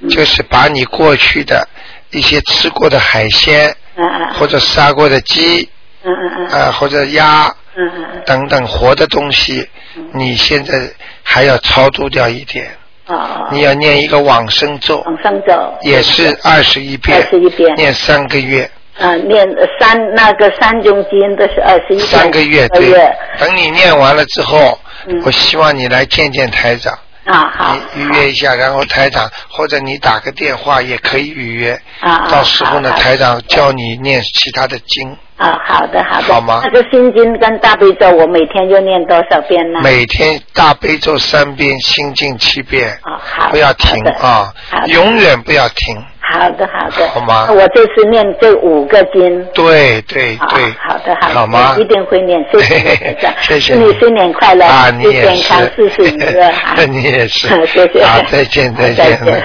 [0.00, 1.66] 嗯就是把你过去的
[2.10, 5.66] 一些吃过的海鲜嗯嗯或者杀过的鸡
[6.02, 7.46] 嗯嗯嗯啊、或者鸭
[7.76, 9.68] 嗯嗯嗯等等活的东西，
[10.12, 10.88] 你现在
[11.22, 12.66] 还要超度掉一点，
[13.06, 15.52] 哦哦，你要念一个往生咒，往生咒。
[15.82, 18.70] 也是二十一遍，21遍念三个月。
[18.98, 19.46] 啊，念
[19.78, 22.06] 三那个三种经都是二十一遍。
[22.06, 22.90] 三个月，对。
[23.38, 26.92] 等你念完了之后，嗯我希望你来见见台长，
[27.24, 27.76] 啊，好。
[27.94, 31.72] 你预约一下，然后台长或者你打个电话也可以预约。
[32.00, 36.34] 啊啊到时候呢，台长教你念其他的经，啊，好的好的。
[36.34, 39.80] 好吗那个心经跟大悲咒，我每天要念多少遍呢？
[39.82, 43.48] 每天大悲咒三遍，心经七遍，啊，好。
[43.48, 45.96] 不要停啊好，永远不要停。
[46.20, 47.08] 好的好的。
[47.08, 49.44] 好吗那我这次念这五个经。
[49.54, 56.76] 对对啊对，好的好的，好吗一定会念，谢谢 谢谢祝你新年快乐，啊，你健康，事是事如意啊！
[56.86, 58.96] 你也是， 谢谢，好，再见再见。
[58.96, 59.44] 再见。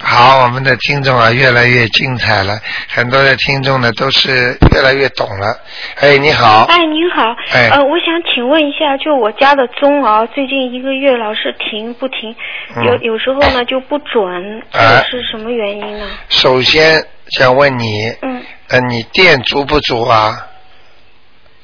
[0.00, 5.58] 嗯好，我们的听众啊越来越精彩了，很多的听众呢都是越来越懂了。
[6.00, 7.22] 哎，你好，哎，您好。
[7.52, 12.34] 哎呃，我想请问一下，就我家的钟啊，最近一个月老是停不停，
[12.76, 16.06] 嗯有有时候呢就不准，这是什么原因呢？
[16.28, 20.46] 首先想问你，嗯呃，你电足不足啊？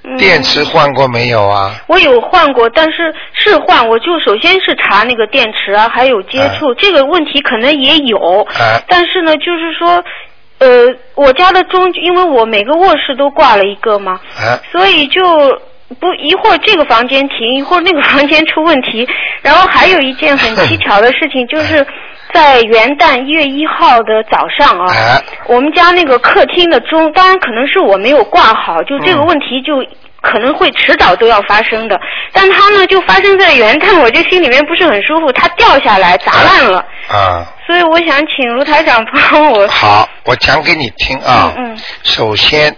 [0.07, 0.17] 嗯。
[0.17, 1.75] 电池换过没有啊？
[1.89, 10.03] 我有换过，但是是换，我就首先是查那个电池啊，还有接触，这个问题可能也有，哎但是呢，就是说，
[10.59, 10.87] 呃，
[11.17, 15.21] 我家的中，因为我每个卧室都挂了一个嘛，哎，所以就
[16.01, 19.09] 不一会儿这个房间停， 一会儿那个房间出问题。
[19.43, 21.87] 然后还有一件很蹊跷的事情，就是
[22.33, 29.85] 在元旦一月一号的早上啊，哎我们家那个客厅的钟，当然可能是我没有挂好，就这个嗯问题就。
[30.23, 32.01] 可能会迟早都要发生的，
[32.33, 39.69] 但它呢就发生在元旦，我就心里面不是很舒服，它掉下来砸烂了，啊，所以我想请卢台长帮我。
[39.69, 41.53] 好，我讲给你听啊。
[41.57, 42.75] 嗯嗯首先，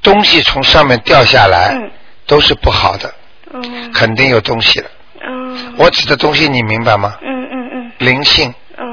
[0.00, 1.90] 东西从上面掉下来、嗯
[2.30, 3.12] 都是不好的，
[3.52, 4.86] 嗯肯定有东西的。
[5.26, 7.18] 嗯我指的东西你明白吗？
[7.20, 8.54] 嗯嗯嗯灵性。
[8.78, 8.84] 哦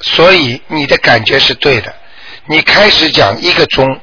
[0.00, 1.94] 所以你的感觉是对的。
[2.46, 3.98] 你开始讲一个钟，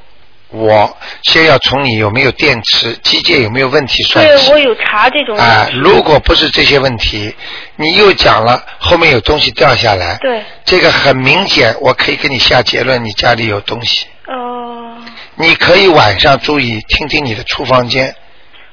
[0.49, 4.45] 我先要从你有没有电池、机械有没有问题算起。
[4.47, 5.77] 对我有查这种问啊、题。
[5.77, 7.33] 如果不是这些问题，
[7.75, 14.07] 你又讲了后面有东西掉下来，对这个很明显，我可以给你下结论，你家里有东西。
[14.25, 14.97] 哦。
[15.35, 18.15] 你可以晚上注意听听你的厨房间，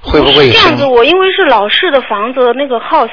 [0.05, 3.09] 会不会有这样子，我因为是老式的房子，那个 house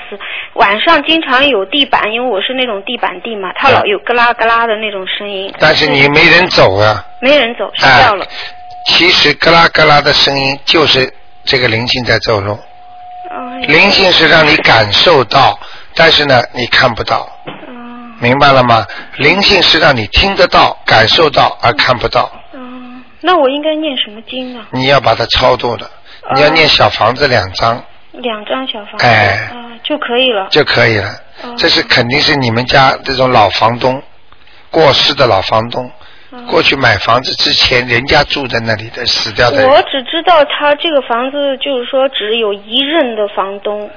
[0.54, 5.54] 晚上经常有地板，因为我是那种地板地嘛，它老有咯啦咯啦的那种声音。
[5.58, 7.04] 但是你没人走啊。
[7.22, 8.26] 没人走，睡哎觉了。
[8.88, 11.12] 其实咯啦咯啦的声音就是
[11.46, 12.60] 这个灵性在走动。
[13.30, 15.58] 哎灵性是让你感受到，
[15.96, 17.28] 但是呢，你看不到。
[17.46, 18.86] 嗯明白了吗？
[19.18, 22.30] 灵性是让你听得到、感受到而看不到。
[22.54, 24.64] 嗯，那我应该念什么经呢？
[24.72, 25.90] 你要把它超度的，
[26.36, 30.48] 你要念小房子两张两张小房子，哎啊就可以了。
[30.50, 31.10] 就可以了。
[31.44, 34.02] 哦这是肯定是你们家这种老房东，
[34.70, 35.92] 过世的老房东，
[36.32, 39.68] 嗯过去买房子之前人家住在那里的死掉的。
[39.68, 43.90] 我只知道他这个房子就是说只有一任的房东。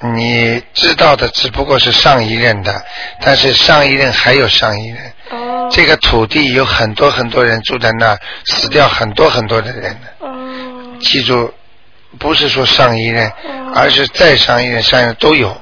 [0.00, 2.72] 你知道的只不过是上一任的，
[3.20, 4.98] 但是上一任还有上一任。
[5.30, 5.68] 哦。
[5.72, 10.26] 这个土地有很多很多人住在那儿，死掉很多很多的人的。
[10.26, 10.32] 哦。
[11.00, 11.52] 记住，
[12.18, 13.30] 不是说上一任，
[13.74, 15.56] 而是再上一任、上一任都有。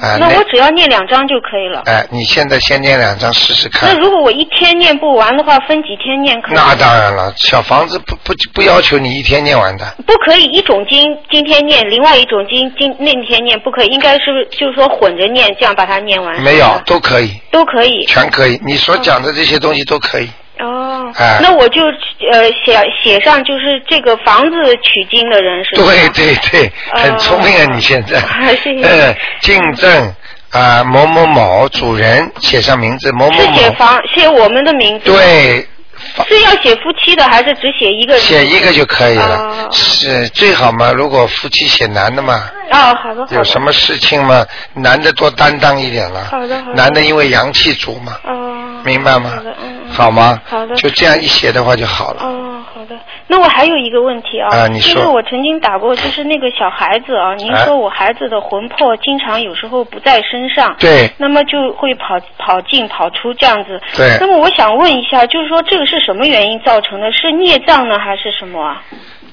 [0.00, 1.82] 啊，那我只要念两张就可以了。
[1.86, 3.98] 哎，你现在先念两张试试看那。
[3.98, 6.54] 如果我一天念不完的话，分几天念可以？
[6.54, 9.86] 那当然了，小房子不不不要求你一天念完的。
[10.06, 16.38] 不可以一种经今天念，另外一种经今那天念，不可以，应该是就是说混着念，这样把它念完。
[16.42, 18.04] 没有，都可以，都可以。
[18.06, 18.60] 全可以。
[18.64, 20.28] 你所讲的这些东西都可以。
[20.60, 25.82] 哦，哎那我就呃写写上就是这个房子取经的人是吧？
[25.84, 27.74] 对对对，很聪明啊！
[27.74, 28.18] 你现在。
[28.62, 30.14] 谢谢呃，进正
[30.52, 33.70] 啊，某某某主人写上名字，某某是写。
[33.72, 35.10] 房写我们的名字。
[35.12, 35.66] 对，
[36.28, 38.22] 是要写夫妻的还是只写一个人？
[38.22, 39.36] 写一个就可以了。
[39.36, 40.92] 哦是最好嘛？
[40.92, 43.36] 如果夫妻写男的嘛，哦，好的好的。
[43.36, 46.24] 有什么事情嘛，男的多担当一点了。
[46.30, 49.32] 好的好的男的因为阳气足嘛，哦，明白吗？
[49.36, 50.40] 好的嗯嗯好吗？
[50.46, 52.22] 好的就这样一写的话就好了。
[52.22, 52.53] 哦，
[52.84, 53.00] 好的。
[53.26, 63.80] 那我还有一个问题啊，啊你说就是我曾经打过，就是那个小孩子啊，您哎说我孩子的魂魄经常有时候不在身上，对那么就会跑跑进跑出这样子。
[63.96, 67.10] 对那么我想问一下，就是说这个是什么原因造成的？
[67.12, 68.82] 是孽障呢，还是什么啊？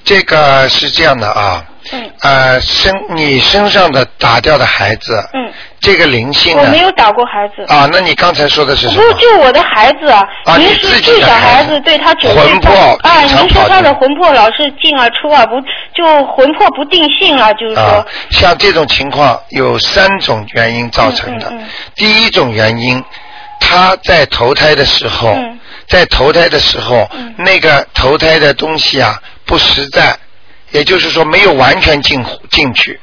[0.04, 6.80] 这个是这样的啊，嗯呃，身你身上的打掉的孩子，嗯，这个灵性呢我没？
[6.80, 7.64] 有打过孩子。
[7.74, 9.14] 啊，那你刚才说的是什么？
[9.20, 12.74] 就我的孩子啊，啊您是就小孩子，对他九岁魂魄
[13.04, 15.56] 啊，您说他的魂魄老是进啊出啊，不
[15.96, 21.48] 就魂魄不定性啊，就是说，啊，像这种情况有三种原因造成的。
[21.52, 23.04] 嗯嗯第一种原因，
[23.60, 30.18] 他在投胎的时候，嗯在投胎的时候，那个投胎的东西啊不实在，
[30.72, 33.00] 也就是说没有完全进进去。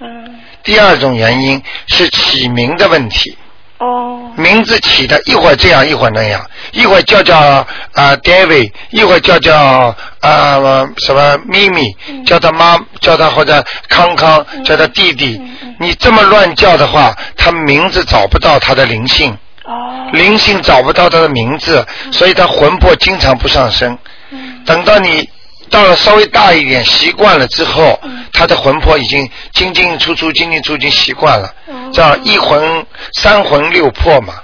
[0.00, 3.36] 嗯，第二种原因是起名的问题。
[3.78, 15.38] 哦，名字起的一会儿这样一会儿那样，一会儿叫叫啊、David，一会儿叫叫啊、什么咪咪，叫他妈叫他或者康康，叫他弟弟。
[15.78, 23.98] 你这么乱叫的话，他名字找不到他的灵性，哦，灵性找不到他的名字，所以他魂魄经常不上升。
[24.64, 25.28] 等到你
[25.70, 27.98] 到了稍微大一点，习惯了之后，
[28.32, 31.52] 他的魂魄已经进进出出、进进出出，已经习惯了，
[31.92, 34.34] 叫一魂三魂六魄嘛。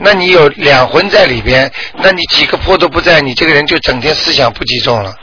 [0.00, 1.70] 那你有两魂在里边，
[2.02, 5.14] 那你几个魄都不在，你这个人就整天思想不集中了。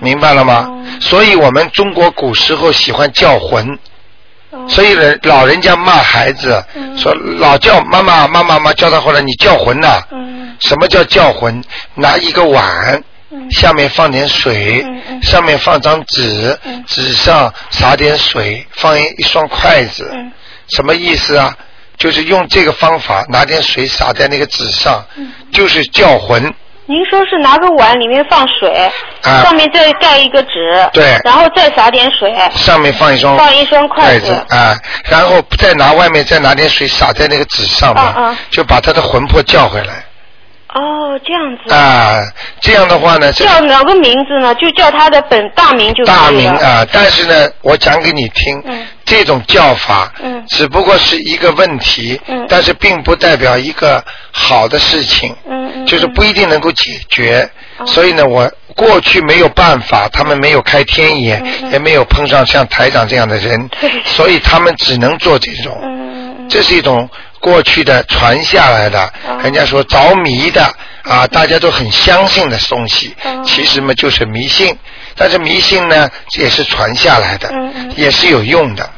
[0.00, 0.68] 明白了吗？
[1.00, 3.78] 所以我们中国古时候喜欢叫魂。
[4.68, 6.62] 所以人老人家骂孩子，
[6.96, 10.02] 说老叫妈妈妈妈妈叫他回来，你叫魂呐、
[10.58, 11.62] 什么叫叫魂？
[11.94, 13.02] 拿一个碗，
[13.50, 14.84] 下面放点水，
[15.22, 20.10] 上面放张纸，纸上撒点水，放一一双筷子，
[20.68, 21.54] 什么意思啊？
[21.98, 25.04] 就是用这个方法，拿点水撒在那个纸上，
[25.52, 26.42] 就是叫魂。
[26.86, 28.90] 您说是拿个碗里面放水，
[29.22, 29.42] 啊。
[29.42, 30.50] 上面再盖一个纸，
[30.92, 31.16] 对。
[31.24, 34.26] 然后再撒点水，上面放一双放一双筷子。
[34.26, 38.38] 子啊，然后再拿外面再拿点水撒在那个纸上面，啊啊。
[38.50, 40.04] 就把他的魂魄叫回来
[40.74, 41.72] 哦，这样子。
[41.72, 42.20] 啊。
[42.60, 44.54] 这样的话呢，叫哪个名字呢？
[44.54, 46.16] 就叫他的本大名就可以了。
[46.16, 48.62] 大名啊，但是呢，我讲给你听，
[49.04, 57.48] 这种叫法，嗯只不过是一个问题，嗯但是并不代表一个好的事情，嗯嗯就是不一定能够解决。
[57.84, 63.68] 所以呢，我过去没有办法，他们没有开天眼，也没有碰上像台长这样的人，
[64.04, 65.76] 所以他们只能做这种。
[66.48, 67.08] 这是一种
[67.42, 69.12] 过去的传下来的，
[69.42, 70.62] 人家说着迷的
[71.02, 73.14] 啊，大家都很相信的东西，
[73.44, 74.74] 其实嘛就是迷信。
[75.14, 77.52] 但是迷信呢，也是传下来的，
[77.96, 78.88] 也是有用的。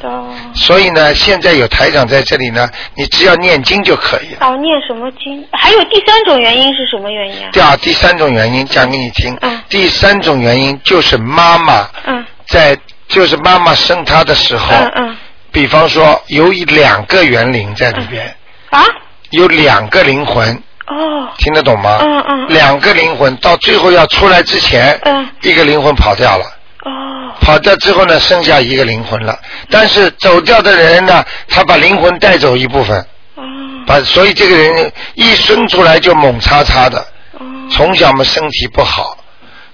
[0.53, 4.47] 所以呢，现在有台长在这里呢，你只要念经就可以了。
[4.47, 5.45] 哦，念什么经？
[5.51, 7.49] 还有第三种原因是什么原因啊？
[7.51, 9.37] 第二，第三种原因讲给你听。
[9.67, 12.77] 第三种原因就是妈妈嗯在，
[13.09, 15.17] 就是妈妈生他的时候，嗯嗯
[15.55, 18.35] 比方说有一两个园灵在里边，
[18.71, 18.83] 啊
[19.29, 20.53] 有两个灵魂，
[20.87, 21.99] 哦听得懂吗？
[22.01, 26.43] 嗯嗯两个灵魂到最后要出来之前，嗯一个灵魂跑掉了。
[26.83, 26.91] 哦
[27.39, 29.39] 跑掉之后呢，剩下一个灵魂了。
[29.69, 32.99] 但是走掉的人呢，他把灵魂带走一部分，
[33.35, 33.43] 哦
[33.87, 36.99] 把所以这个人一生出来就猛叉叉的，
[37.39, 39.17] 哦从小嘛身体不好。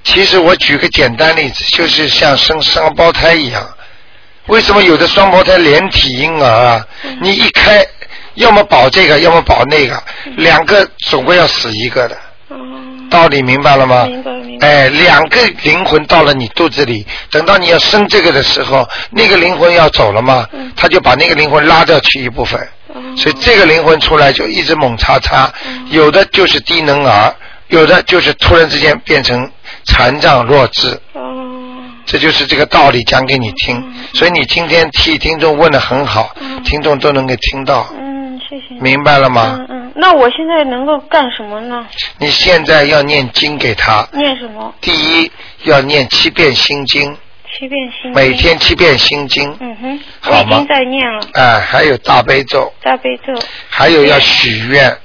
[0.04, 3.68] 其实我举个简单例子，就是像生双胞胎一样。
[4.52, 6.86] 为什么有的双胞胎连体婴儿啊？
[7.06, 7.86] 嗯你一开，
[8.34, 9.96] 要么保这个，要么保那个，
[10.26, 12.18] 嗯两个总归要死一个的。
[13.10, 14.04] 道理明白了吗？
[14.06, 14.68] 明白明白。
[14.68, 22.60] 哎，两个灵魂到了你肚子里，等到你要生这个的时候，那个灵魂要走了嘛，嗯他就把那个灵魂拉掉去一部分，
[22.94, 27.34] 哦所以这个灵魂出来就一直猛叉叉，嗯有的就是低能儿，
[27.70, 29.50] 有的就是突然之间变成
[29.86, 31.00] 残障弱智。
[32.06, 33.82] 这就是这个道理讲给你听，
[34.14, 38.80] 所以你今天替听众问的很好，听众都能够听到，嗯，谢谢。
[38.82, 39.58] 明白了吗？
[39.60, 41.88] 嗯嗯，那我现在能够干什么呢？
[42.18, 44.74] 你现在要念经给他，念什么？
[44.82, 45.32] 第一
[45.64, 47.16] 要念七遍心经，
[47.58, 48.14] 七遍心经。
[48.14, 53.34] 每天七遍心经，嗯哼，我已经在念了哎、还有大悲咒，大悲咒。
[53.70, 54.98] 还有要许愿，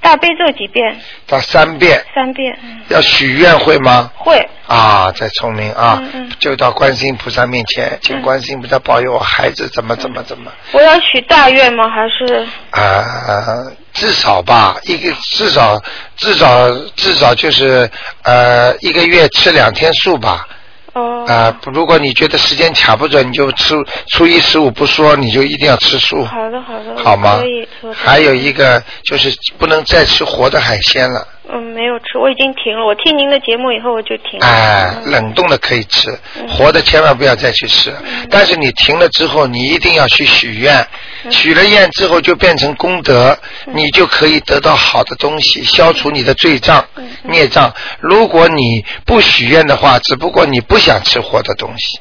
[0.00, 0.98] 大悲咒几遍？
[1.26, 2.56] 到三遍，三遍。
[2.62, 4.10] 嗯要许愿会吗？
[4.16, 4.48] 会。
[4.66, 11.88] 啊，再聪明啊，嗯嗯就到观世音菩萨面前，请观世音菩萨保佑我孩子怎么怎么怎么我要许大愿吗？
[11.88, 12.46] 还是？
[12.70, 15.80] 啊、至少吧，一个至少
[16.16, 17.90] 至少至少就是
[18.22, 20.46] 呃一个月吃两天素吧。
[20.94, 21.24] 哦。
[21.26, 23.74] 啊、如果你觉得时间卡不准，你就吃
[24.12, 26.24] 初一十五不说，你就一定要吃素。
[26.24, 26.96] 好的好的。
[26.96, 27.38] 好吗。
[27.38, 32.84] 可以还有一个就是不能再吃活的海鲜了，嗯，没有吃，我已经停了。
[32.84, 34.46] 我听您的节目以后我就停了。
[34.46, 36.10] 哎，冷冻的可以吃，
[36.46, 37.90] 活的千万不要再去吃。
[38.28, 40.86] 但是你停了之后，你一定要去许愿，
[41.30, 43.34] 许了愿之后就变成功德，
[43.64, 46.84] 你就可以得到好的东西，消除你的罪障、
[47.22, 47.72] 孽障。
[47.98, 51.98] 如果你不许愿的话，只不过你不想吃活的东西，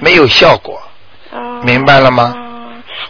[0.00, 0.78] 没有效果，
[1.64, 2.34] 明白了吗？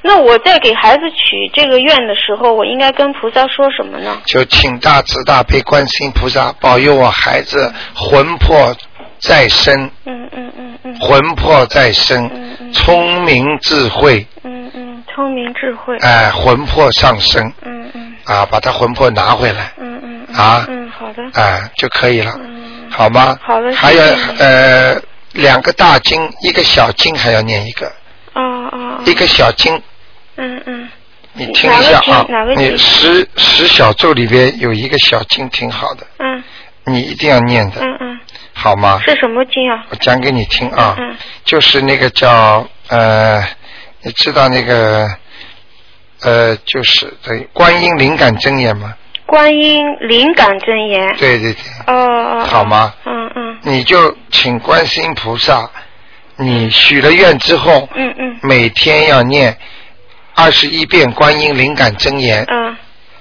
[0.03, 4.20] 那我在给孩子许这个愿的时候，我应该跟菩萨说什么呢？
[4.26, 8.74] 就请大慈大悲观世音菩萨保佑我孩子魂魄
[9.18, 12.30] 再生，嗯嗯嗯嗯魂魄再生，
[12.72, 15.97] 聪明智慧，嗯嗯，聪明智慧。
[15.99, 21.22] 哎，魂魄上升，嗯嗯啊，把他魂魄拿回来，嗯嗯嗯啊嗯，好的。
[21.35, 22.33] 哎，就可以了，
[22.91, 23.39] 好吗？
[23.43, 24.03] 好的还有
[24.39, 25.01] 呃，
[25.35, 27.91] 两个大经，一个小经还要念一个，
[29.04, 29.80] 一个小经，
[30.36, 30.88] 嗯嗯。
[31.34, 36.44] 你听一下啊你十十小咒里边有一个小经挺好的，嗯
[36.84, 38.20] 你一定要念的，嗯嗯，
[38.52, 39.00] 好吗？
[39.06, 39.86] 是什么经啊？
[39.88, 43.42] 我讲给你听啊，嗯就是那个叫呃，
[44.02, 45.08] 你知道那个
[46.22, 48.92] 呃，就是对观音灵感真言吗？
[49.24, 51.16] 观音灵感真言。
[51.16, 52.40] 对对对，哦哦。
[52.40, 52.92] 哦好吗？
[53.06, 55.70] 嗯嗯你就请观世音菩萨
[56.37, 58.39] 你许了愿之后，嗯嗯。
[58.43, 59.57] 每天要念
[60.35, 62.45] 二十一遍观音灵感真言。
[62.49, 62.76] 嗯。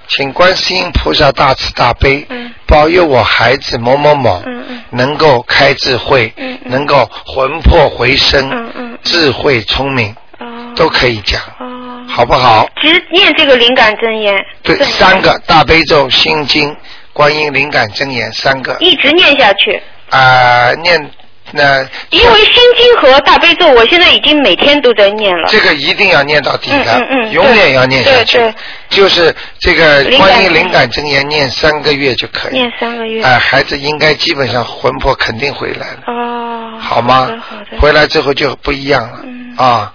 [0.08, 2.52] 请观世音菩萨大慈大悲，嗯。
[2.66, 4.82] 保佑我孩子某某某嗯嗯。
[4.90, 6.32] 能够开智慧，
[6.64, 10.72] 能够魂魄回生，嗯嗯智慧聪明，哦。
[10.74, 12.66] 都可以讲，哦，好不好？
[12.80, 16.74] 只念这个灵感真言，对，三个大悲咒、心经、
[17.12, 18.76] 观音灵感真言三个。
[18.80, 19.80] 一直念下去。
[20.10, 21.10] 啊、念
[21.52, 25.48] 那因为心经和大悲咒，我现在已经每天都在念了。
[25.48, 28.38] 这个一定要念到底的，嗯嗯嗯永远要念下去。
[28.38, 28.54] 对对
[28.88, 32.52] 就是这个灵感观音灵感真言念三个月就可以。
[32.52, 33.22] 念三个月。
[33.22, 36.78] 哎、孩子应该基本上魂魄肯定回来了，哦。
[36.80, 37.20] 好吗？
[37.20, 37.78] 好的好的。
[37.80, 39.92] 回来之后就不一样了、嗯啊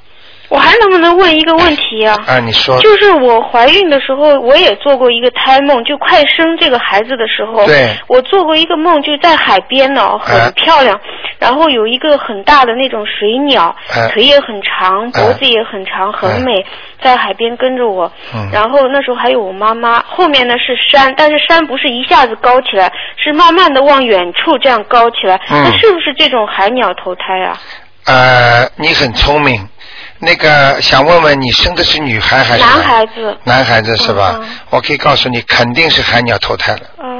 [0.49, 2.17] 我还能不能问一个问题啊？
[2.25, 2.39] 啊！
[2.39, 10.97] 你说就是我怀孕的时候，我也做过一个胎梦，就快生这个孩子的时候，对我做过一个梦，就在海边呢，哎很漂亮，
[11.37, 16.65] 然后有一个很大的那种水鸟，哎腿也很长，哎脖子也很长，很美，
[17.01, 18.09] 在海边跟着我。
[18.33, 25.35] 嗯然后那时候还有我妈妈，后面呢是山，但是山不是一下子高起来，是慢慢的往远处这样高起来。
[25.49, 27.57] 嗯那是不是这种海鸟投胎啊？
[28.05, 29.67] 呃，你很聪明。
[30.20, 33.38] 那个想问问你生的是女孩还是男孩子。
[33.43, 34.39] 男孩子是吧？
[34.70, 36.82] 我可以告诉你，肯定是海鸟投胎了。
[36.97, 37.13] 哦。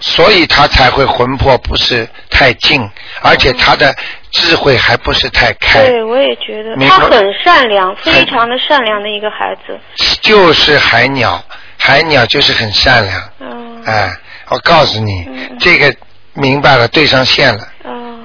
[0.00, 2.90] 所以他才会魂魄不是太静，
[3.22, 3.94] 而且他的
[4.32, 9.78] 智慧还不是太开，对，我也觉得他很善良，非常的善良的一个孩子。
[10.20, 11.42] 就是海鸟，
[11.78, 13.22] 海鸟就是很善良。
[13.38, 13.82] 嗯。
[13.86, 14.12] 哎，
[14.48, 15.94] 我告诉你，嗯这个
[16.32, 17.66] 明白了，对上线了，哦。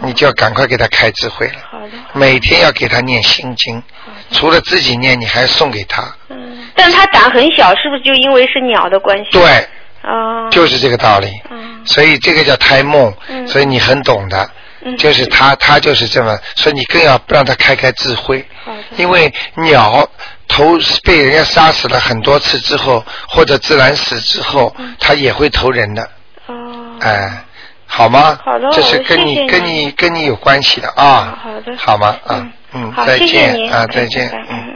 [0.02, 1.56] 你就要赶快给他开智慧了。
[1.72, 1.92] 好的。
[2.14, 3.82] 每天要给他念心经，
[4.32, 6.04] 除了自己念，你还送给他。
[6.30, 6.68] 嗯。
[6.76, 9.32] 但他胆很小，是不是就因为是鸟的关系？
[9.32, 9.68] 对，
[10.04, 10.48] 哦。
[10.52, 11.28] 就是这个道理。
[11.50, 11.82] 嗯。
[11.86, 14.50] 所以这个叫胎梦，嗯所以你很懂的。
[14.82, 18.46] 嗯就是他，他就是这么，所以你更要让他开开智慧。
[18.64, 18.82] 好的。
[18.96, 20.10] 因为鸟
[20.48, 26.10] 投被人家杀死了很多次之后，或者自然死之后，它也会投人的。
[26.48, 26.98] 嗯哦。
[27.02, 27.44] 哎，
[28.00, 28.40] 好吗？
[28.46, 31.38] 好的这是跟你跟你跟你有关系的啊。
[31.44, 32.16] 好的好吗？
[32.26, 34.69] 啊，嗯，好，再见啊，再见嗯。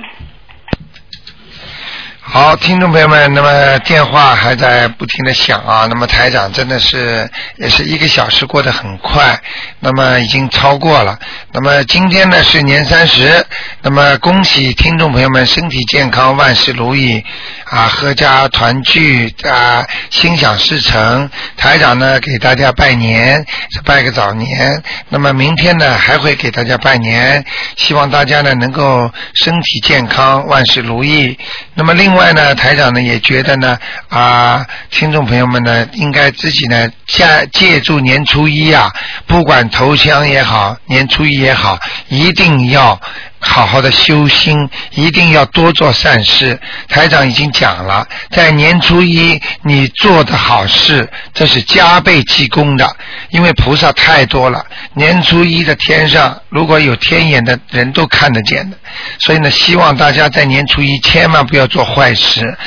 [2.26, 9.38] 好，听众朋友们，那么电话还在不停的响啊，那么台长真的是也是一个小时过得很快，
[9.82, 11.20] 那么已经超过了。
[11.52, 13.46] 那么今天呢是年三十，
[13.82, 17.22] 那么恭喜听众朋友们身体健康，万事如意
[17.66, 21.30] 啊，阖家团聚啊，心想事成。
[21.58, 23.46] 台长呢给大家拜年，
[23.84, 24.82] 拜个早年。
[25.10, 27.44] 那么明天呢还会给大家拜年，
[27.76, 31.38] 希望大家呢能够身体健康，万事如意。
[31.76, 38.90] 那么另外呢，台长呢也觉得呢啊，听众朋友们呢应该自己呢借借助年初一啊，
[39.28, 43.00] 不管头香也好，年初一也好，一定要。
[43.44, 44.58] 好好的修心，
[44.92, 46.60] 一定要多做善事。
[46.88, 52.96] 台长已经讲了，在年初一你做的好事，这是加倍积功的，
[53.30, 54.66] 因为菩萨太多了。
[54.94, 58.78] 年初一的天上，如果有天眼的人都看得见的，
[59.20, 62.58] 所以呢，希望大家在年初一千万不要做坏事，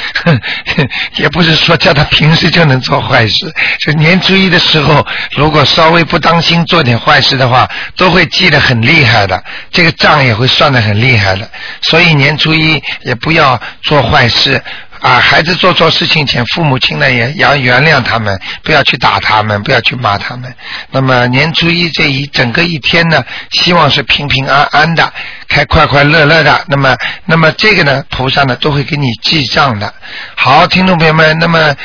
[1.16, 11.48] 也不是说叫他平时就能做坏事，就年初一的时候，如果稍微不当心做点坏事的话，都会记得很厉害的，这个账也会算得很厉害的。
[11.82, 14.60] 所以年初一也不要做坏事。
[14.98, 20.52] 啊，孩子做错事情前，父母亲呢也要原谅他们，不要去打他们，不要去骂他们。
[20.90, 25.12] 那么年初一这一整个一天呢，希望是平平安安的，
[25.48, 26.64] 开快快乐乐的。
[26.68, 26.96] 那么，
[27.26, 29.92] 那么这个呢，菩萨呢都会给你记账的。
[30.34, 31.76] 好，听众朋友们，那么。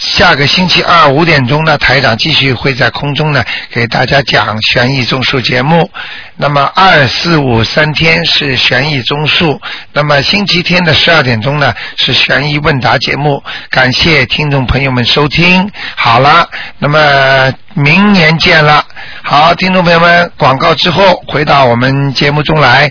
[0.00, 5.90] 下个星期二五点钟呢，台长继续会在空中呢给大家讲悬疑综述节目。
[6.36, 9.60] 那么二四五三天是悬疑综述，
[9.92, 13.42] 那么星期天的十二点钟呢是悬疑问答节目。
[13.68, 15.70] 感谢听众朋友们收听。
[15.94, 16.48] 好了，
[16.78, 18.82] 那么明年见了。
[19.22, 22.90] 好，听众朋友们，广告之后回到我们节目中来。